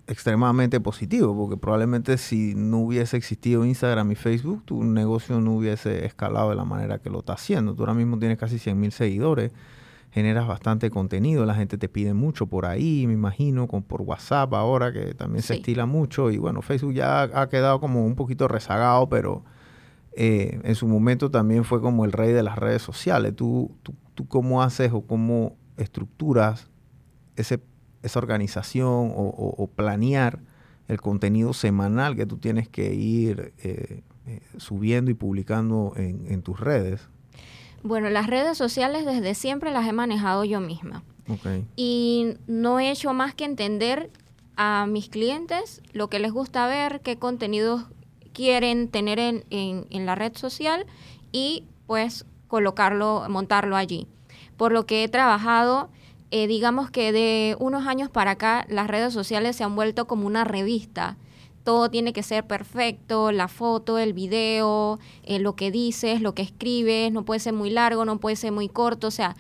[0.08, 6.06] extremadamente positivo, porque probablemente si no hubiese existido Instagram y Facebook, tu negocio no hubiese
[6.06, 7.74] escalado de la manera que lo está haciendo.
[7.74, 9.52] Tú ahora mismo tienes casi 100 mil seguidores,
[10.12, 14.54] generas bastante contenido, la gente te pide mucho por ahí, me imagino, con, por WhatsApp
[14.54, 18.48] ahora, que también se estila mucho, y bueno, Facebook ya ha quedado como un poquito
[18.48, 19.44] rezagado, pero
[20.16, 23.36] eh, en su momento también fue como el rey de las redes sociales.
[23.36, 26.70] ¿Tú, tú, tú cómo haces o cómo estructuras
[27.36, 27.60] ese
[28.06, 30.40] esa organización o, planear
[30.88, 36.60] el contenido semanal que tú tienes que ir eh, eh, subiendo y publicando en, tus
[36.60, 37.02] redes?
[37.82, 41.04] Bueno, las redes sociales desde siempre las he manejado yo misma.
[41.76, 44.12] Y no he hecho más que entender
[44.56, 47.86] a mis clientes lo que les gusta ver, qué contenidos
[48.36, 50.86] quieren tener en, en la red social
[51.32, 54.08] y pues colocarlo, montarlo allí.
[54.58, 55.90] Por lo que he trabajado
[56.32, 60.28] eh, digamos que de unos años para acá las redes sociales se han vuelto como
[60.28, 61.18] una revista.
[61.64, 66.42] Todo tiene que ser perfecto, la foto, el video, eh, lo que dices, lo que
[66.42, 69.36] escribes, no puede ser muy largo, no puede ser muy corto, o sea,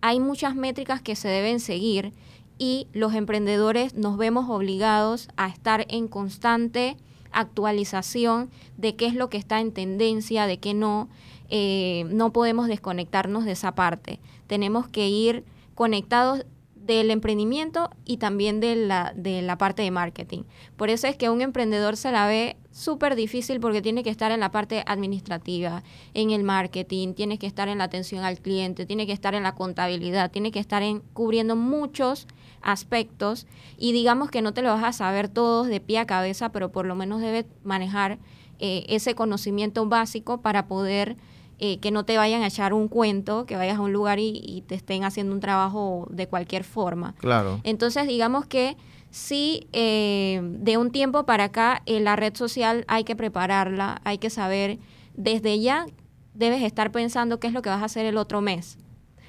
[0.00, 2.12] hay muchas métricas que se deben seguir
[2.58, 6.96] y los emprendedores nos vemos obligados a estar en constante
[7.36, 11.08] actualización de qué es lo que está en tendencia, de qué no.
[11.48, 14.18] Eh, no podemos desconectarnos de esa parte.
[14.48, 20.44] Tenemos que ir conectados del emprendimiento y también de la, de la parte de marketing.
[20.76, 24.30] Por eso es que un emprendedor se la ve súper difícil porque tiene que estar
[24.30, 25.82] en la parte administrativa,
[26.14, 29.42] en el marketing, tiene que estar en la atención al cliente, tiene que estar en
[29.42, 32.28] la contabilidad, tiene que estar en, cubriendo muchos
[32.66, 33.46] aspectos
[33.78, 36.70] y digamos que no te lo vas a saber todos de pie a cabeza, pero
[36.70, 38.18] por lo menos debes manejar
[38.58, 41.16] eh, ese conocimiento básico para poder
[41.58, 44.62] eh, que no te vayan a echar un cuento, que vayas a un lugar y,
[44.66, 47.14] te estén haciendo un trabajo de cualquier forma.
[47.14, 47.60] Claro.
[47.64, 48.76] Entonces, digamos que
[49.10, 54.18] sí, eh, de un tiempo para acá, eh, la red social hay que prepararla, hay
[54.18, 54.78] que saber,
[55.14, 55.86] desde ya
[56.34, 58.76] debes estar pensando qué es lo que vas a hacer el otro mes,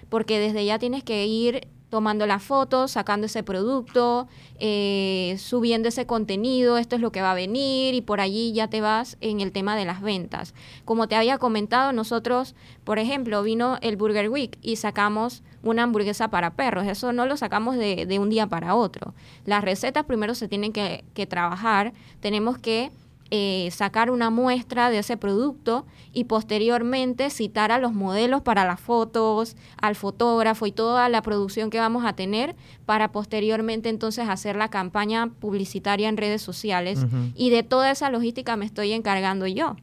[0.10, 4.28] porque desde ya tienes que ir tomando las fotos, sacando ese producto,
[4.60, 8.68] eh, subiendo ese contenido, esto es lo que va a venir y por allí ya
[8.70, 10.54] te vas en el tema de las ventas.
[10.86, 16.30] Como te había comentado, nosotros, por ejemplo, vino el Burger Week y sacamos una hamburguesa
[16.30, 16.86] para perros.
[16.88, 19.14] Eso no lo sacamos de, de un día para otro.
[19.46, 22.92] Las recetas primero se tienen que, que trabajar, tenemos que
[23.30, 28.80] eh, sacar una muestra de ese producto y posteriormente citar a los modelos para las
[28.80, 32.56] fotos, al fotógrafo y toda la producción que vamos a tener
[32.86, 37.06] para posteriormente entonces hacer la campaña publicitaria en redes sociales.
[37.36, 39.76] Y de toda esa logística me estoy encargando yo.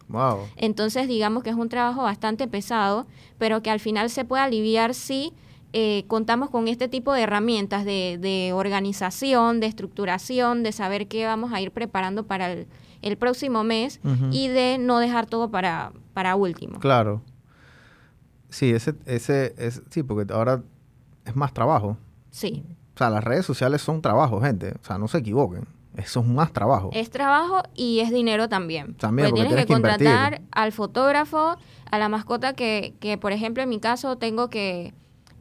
[0.57, 4.95] Entonces digamos que es un trabajo bastante pesado, pero que al final se puede aliviar
[4.95, 5.35] si
[5.75, 11.27] eh, contamos con este tipo de herramientas de, de organización, de estructuración, de saber qué
[11.27, 12.67] vamos a ir preparando para el
[13.05, 14.01] el próximo mes
[14.31, 16.81] y de no dejar todo para, para último.
[16.81, 17.21] Claro.
[18.49, 20.63] Sí, ese, ese, es, sí, porque ahora
[21.27, 21.99] es más trabajo.
[22.31, 22.65] Sí.
[22.95, 24.73] O sea, las redes sociales son trabajo, gente.
[24.81, 25.67] O sea, no se equivoquen.
[25.97, 26.91] Eso es más trabajo.
[26.95, 28.95] Es trabajo y es dinero también.
[28.95, 31.57] También, porque, tienes, que, contratar al fotógrafo,
[31.91, 34.95] a la mascota que, que, por ejemplo, en mi caso tengo que,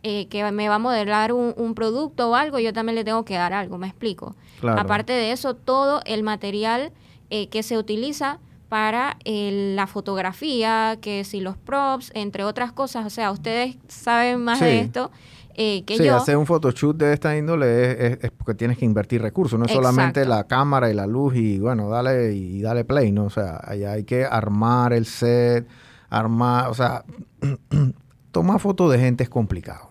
[0.04, 3.24] eh, que me va a modelar un, un, producto o algo, yo también le tengo
[3.24, 4.36] que dar algo, me explico.
[4.62, 6.92] Aparte de eso, todo el material
[7.36, 8.38] eh, que se utiliza
[8.70, 13.08] para la fotografía, que si los props, entre otras cosas.
[13.08, 15.10] O sea, ustedes saben más de esto.
[15.56, 19.58] Eh, que sí, hacer un photoshoot de esta índole es, porque tienes que invertir recursos,
[19.58, 23.26] no es solamente la cámara y la luz y bueno, dale y dale play, ¿no?
[23.26, 25.68] O sea, allá hay que armar el set,
[26.12, 27.04] armar, o sea,
[28.32, 29.90] tomar fotos de gente es complicado.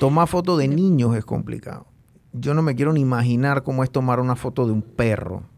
[0.00, 1.86] Tomar fotos de niños es complicado.
[2.34, 5.50] Yo no me quiero ni imaginar cómo es tomar una foto de un perro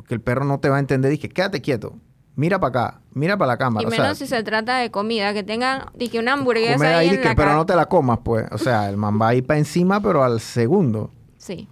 [0.00, 1.10] porque el perro no te va a entender.
[1.10, 1.92] Dije, quédate quieto.
[2.34, 3.86] Mira para acá, mira para la cámara.
[3.86, 7.52] Y menos si se trata de comida, que tengan, dije, una hamburguesa ahí, en Pero
[7.52, 8.46] no te la comas, pues.
[8.50, 11.10] O sea, el man va a ir para encima, pero al segundo.
[11.36, 11.68] Sí.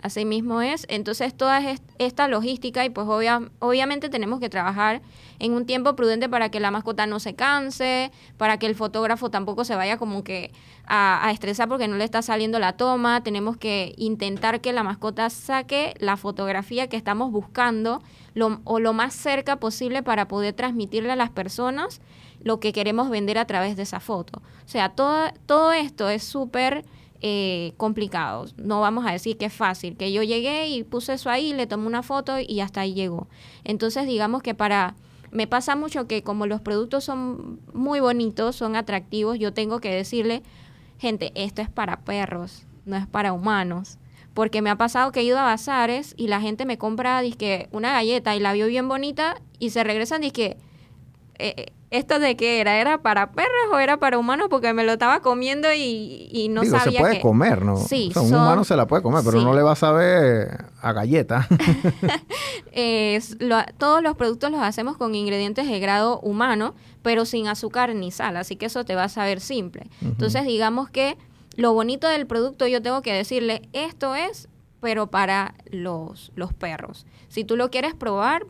[0.00, 0.86] Así mismo es.
[0.88, 1.60] Entonces, toda
[1.98, 3.06] esta logística, y pues
[3.58, 5.02] obviamente tenemos que trabajar
[5.40, 9.30] en un tiempo prudente para que la mascota no se canse, para que el fotógrafo
[9.30, 10.52] tampoco se vaya como que
[10.86, 13.24] a, estresar porque no le está saliendo la toma.
[13.24, 18.00] Tenemos que intentar que la mascota saque la fotografía que estamos buscando
[18.64, 22.00] o lo más cerca posible para poder transmitirle a las personas
[22.40, 24.42] lo que queremos vender a través de esa foto.
[24.64, 26.84] O sea, todo, todo esto es súper
[27.20, 28.54] eh, complicados.
[28.58, 31.66] No vamos a decir que es fácil, que yo llegué y puse eso ahí, le
[31.66, 33.28] tomé una foto y hasta ahí llegó.
[33.64, 34.94] Entonces, digamos que para...
[35.30, 39.92] Me pasa mucho que como los productos son muy bonitos, son atractivos, yo tengo que
[39.92, 40.42] decirle,
[40.96, 43.98] gente, esto es para perros, no es para humanos.
[44.32, 47.68] Porque me ha pasado que he ido a bazares y la gente me compra disque,
[47.72, 50.56] una galleta y la vio bien bonita y se regresan y que
[51.38, 52.78] eh, ¿esto de qué era?
[52.80, 54.48] ¿Era para perros o era para humanos?
[54.50, 57.76] Porque me lo estaba comiendo y, y no Digo, sabía se puede comer, ¿no?
[57.76, 59.44] Sí, O sea, un son- humano se la puede comer, pero Sí.
[59.44, 61.46] no le va a saber a galleta.
[63.40, 68.10] Lo- todos los productos los hacemos con ingredientes de grado humano, pero sin azúcar ni
[68.10, 69.88] sal, así que eso te va a saber simple.
[70.02, 71.16] Entonces, digamos que
[71.56, 74.48] lo bonito del producto yo tengo que decirle, esto es,
[74.80, 77.06] pero para los, los perros.
[77.28, 78.46] Si tú lo quieres probar,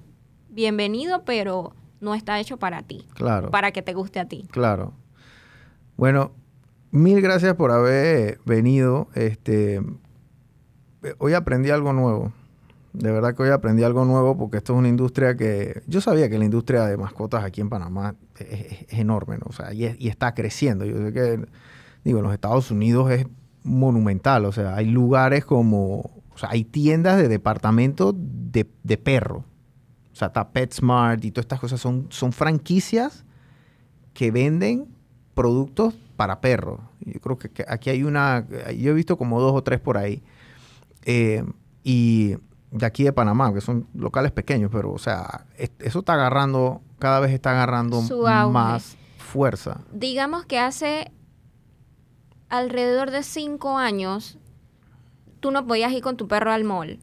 [0.50, 3.50] bienvenido, pero no está hecho para ti, claro.
[3.50, 4.46] para que te guste a ti.
[4.50, 4.92] Claro.
[5.96, 6.32] Bueno,
[6.90, 9.08] mil gracias por haber venido.
[9.14, 9.82] Este,
[11.18, 12.32] hoy aprendí algo nuevo.
[12.92, 16.28] De verdad que hoy aprendí algo nuevo porque esto es una industria que yo sabía
[16.30, 19.46] que la industria de mascotas aquí en Panamá es, es- es enorme, ¿no?
[19.48, 20.84] O sea, y, es- y está creciendo.
[20.84, 21.46] Yo sé que,
[22.04, 23.26] digo, en los Estados Unidos es
[23.62, 24.46] monumental.
[24.46, 25.96] O sea, hay lugares como,
[26.30, 29.44] o sea, hay tiendas de departamento de, de perro.
[30.18, 33.24] O sea, está PetSmart y todas estas cosas son, son franquicias
[34.14, 34.88] que venden
[35.34, 36.80] productos para perros.
[36.98, 38.44] Yo creo que, que aquí hay una,
[38.76, 40.20] yo he visto como dos o tres por ahí.
[41.04, 41.44] Eh,
[41.84, 42.34] y
[42.72, 46.82] de aquí de Panamá, que son locales pequeños, pero o sea, es- eso está agarrando,
[46.98, 48.02] cada vez está agarrando
[48.50, 49.82] más fuerza.
[49.92, 51.12] digamos que hace
[52.48, 54.36] alrededor de cinco años,
[55.38, 56.98] tú no podías ir con tu perro al mall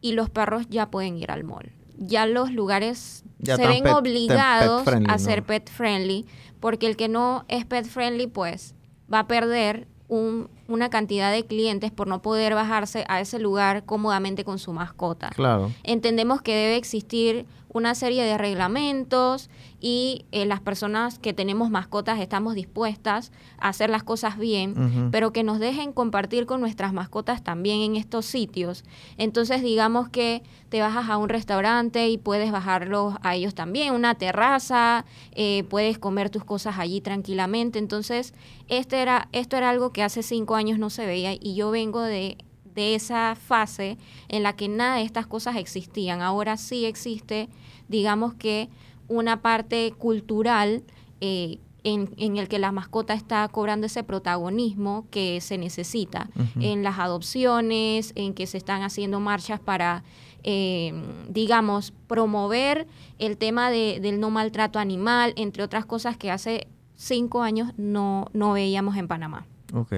[0.00, 1.70] y los perros ya pueden ir al mall.
[1.98, 5.18] Ya los lugares Ya se ven pet- obligados friendly, a ¿no?
[5.18, 6.26] ser pet friendly,
[6.60, 8.74] porque el que no es pet friendly, pues
[9.12, 13.84] va a perder un- una cantidad de clientes por no poder bajarse a ese lugar
[13.84, 15.30] cómodamente con su mascota.
[15.30, 15.70] Claro.
[15.82, 19.50] Entendemos que debe existir una serie de reglamentos
[19.80, 25.32] y eh, las personas que tenemos mascotas estamos dispuestas a hacer las cosas bien, pero
[25.32, 28.84] que nos dejen compartir con nuestras mascotas también en estos sitios.
[29.18, 34.16] Entonces digamos que te bajas a un restaurante y puedes bajarlos a ellos también, una
[34.16, 37.78] terraza, eh, puedes comer tus cosas allí tranquilamente.
[37.78, 38.34] Entonces
[38.68, 42.02] este era, esto era algo que hace cinco años no se veía y yo vengo
[42.02, 42.36] de
[42.78, 43.98] de esa fase
[44.28, 46.22] en la que nada de estas cosas existían.
[46.22, 47.48] Ahora sí existe,
[47.88, 48.68] digamos que
[49.08, 50.82] una parte cultural
[51.20, 56.28] eh, en, en el que la mascota está cobrando ese protagonismo que se necesita
[56.60, 60.02] en las adopciones, en que se están haciendo marchas para,
[60.42, 60.92] eh,
[61.28, 62.86] digamos, promover
[63.18, 68.26] el tema de- del no maltrato animal, entre otras cosas que hace cinco años no,
[68.32, 69.46] no veíamos en Panamá.
[69.72, 69.92] Ok.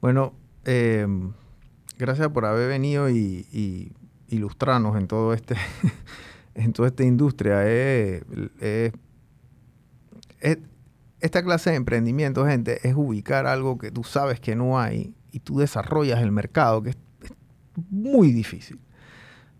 [0.00, 0.32] Bueno,
[0.64, 1.06] eh,
[1.96, 3.92] gracias por haber venido y, y
[4.28, 5.54] ilustrarnos en todo este,
[6.54, 7.64] en toda esta industria.
[7.66, 8.22] Es-
[11.22, 15.38] esta clase de emprendimiento, gente, es ubicar algo que tú sabes que no hay y
[15.38, 16.96] tú desarrollas el mercado, que es,
[17.90, 18.80] muy difícil.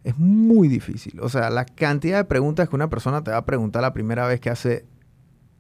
[0.04, 1.20] Es muy difícil.
[1.20, 4.26] O sea, la cantidad de preguntas que una persona te va a preguntar la primera
[4.26, 4.84] vez que hace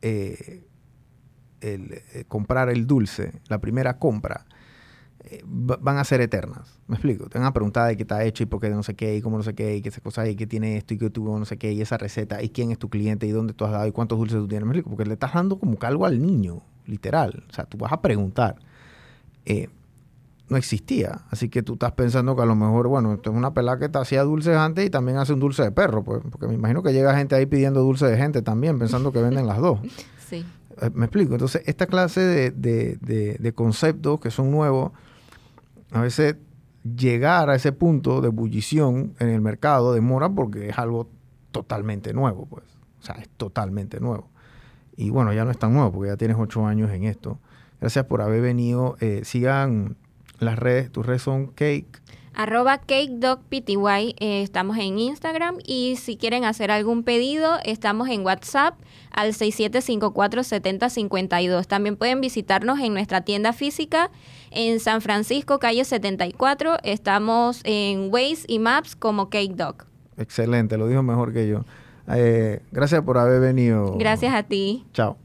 [0.02, 0.66] eh,
[1.60, 4.44] eh, comprar el dulce, la primera compra,
[5.24, 6.78] eh, va- van a ser eternas.
[6.88, 7.28] ¿Me explico?
[7.28, 9.22] Te van a preguntar de qué está hecho y por qué no sé qué, y
[9.22, 11.38] cómo no sé qué, y qué esas cosas, y qué tiene esto, y qué tuvo
[11.38, 13.72] no sé qué, y esa receta, y quién es tu cliente, y dónde tú has
[13.72, 14.66] dado, y cuántos dulces tú tienes.
[14.66, 14.90] ¿Me explico?
[14.90, 17.44] Porque le estás dando como algo al niño, literal.
[17.48, 18.56] O sea, tú vas a preguntar.
[19.46, 19.68] Eh,
[20.48, 21.22] no existía.
[21.30, 23.88] Así que tú estás pensando que a lo mejor, bueno, esto es una pelada que
[23.88, 26.82] te hacía dulces antes y también hace un dulce de perro, pues, porque me imagino
[26.82, 29.78] que llega gente ahí pidiendo dulce de gente también, pensando que venden las dos.
[30.28, 30.44] Sí.
[30.80, 31.32] Eh, Me explico.
[31.34, 34.92] Entonces, esta clase de, de- de- de conceptos que son nuevos,
[35.92, 36.36] a veces
[36.84, 41.08] llegar a ese punto de ebullición en el mercado demora porque es algo
[41.50, 42.64] totalmente nuevo, pues.
[43.00, 44.28] O sea, es totalmente nuevo.
[44.96, 47.38] Y bueno, ya no es tan nuevo porque ya tienes ocho años en esto.
[47.80, 48.96] Gracias por haber venido.
[49.00, 49.96] Eh, sigan
[50.38, 50.92] las redes.
[50.92, 52.00] Tus redes son Cake.
[52.34, 53.76] Arroba CakeDogPty,
[54.18, 58.80] eh, estamos en Instagram y si quieren hacer algún pedido, estamos en WhatsApp
[59.10, 61.66] al 67547052.
[61.66, 64.10] También pueden visitarnos en nuestra tienda física
[64.54, 66.78] en San Francisco, calle 74.
[66.82, 69.84] Estamos en Waze y Maps como Cake Dog.
[70.16, 71.64] Excelente, lo dijo mejor que yo.
[72.08, 73.96] Eh, gracias por haber venido.
[73.96, 74.84] Gracias a ti.
[74.92, 75.16] Chao.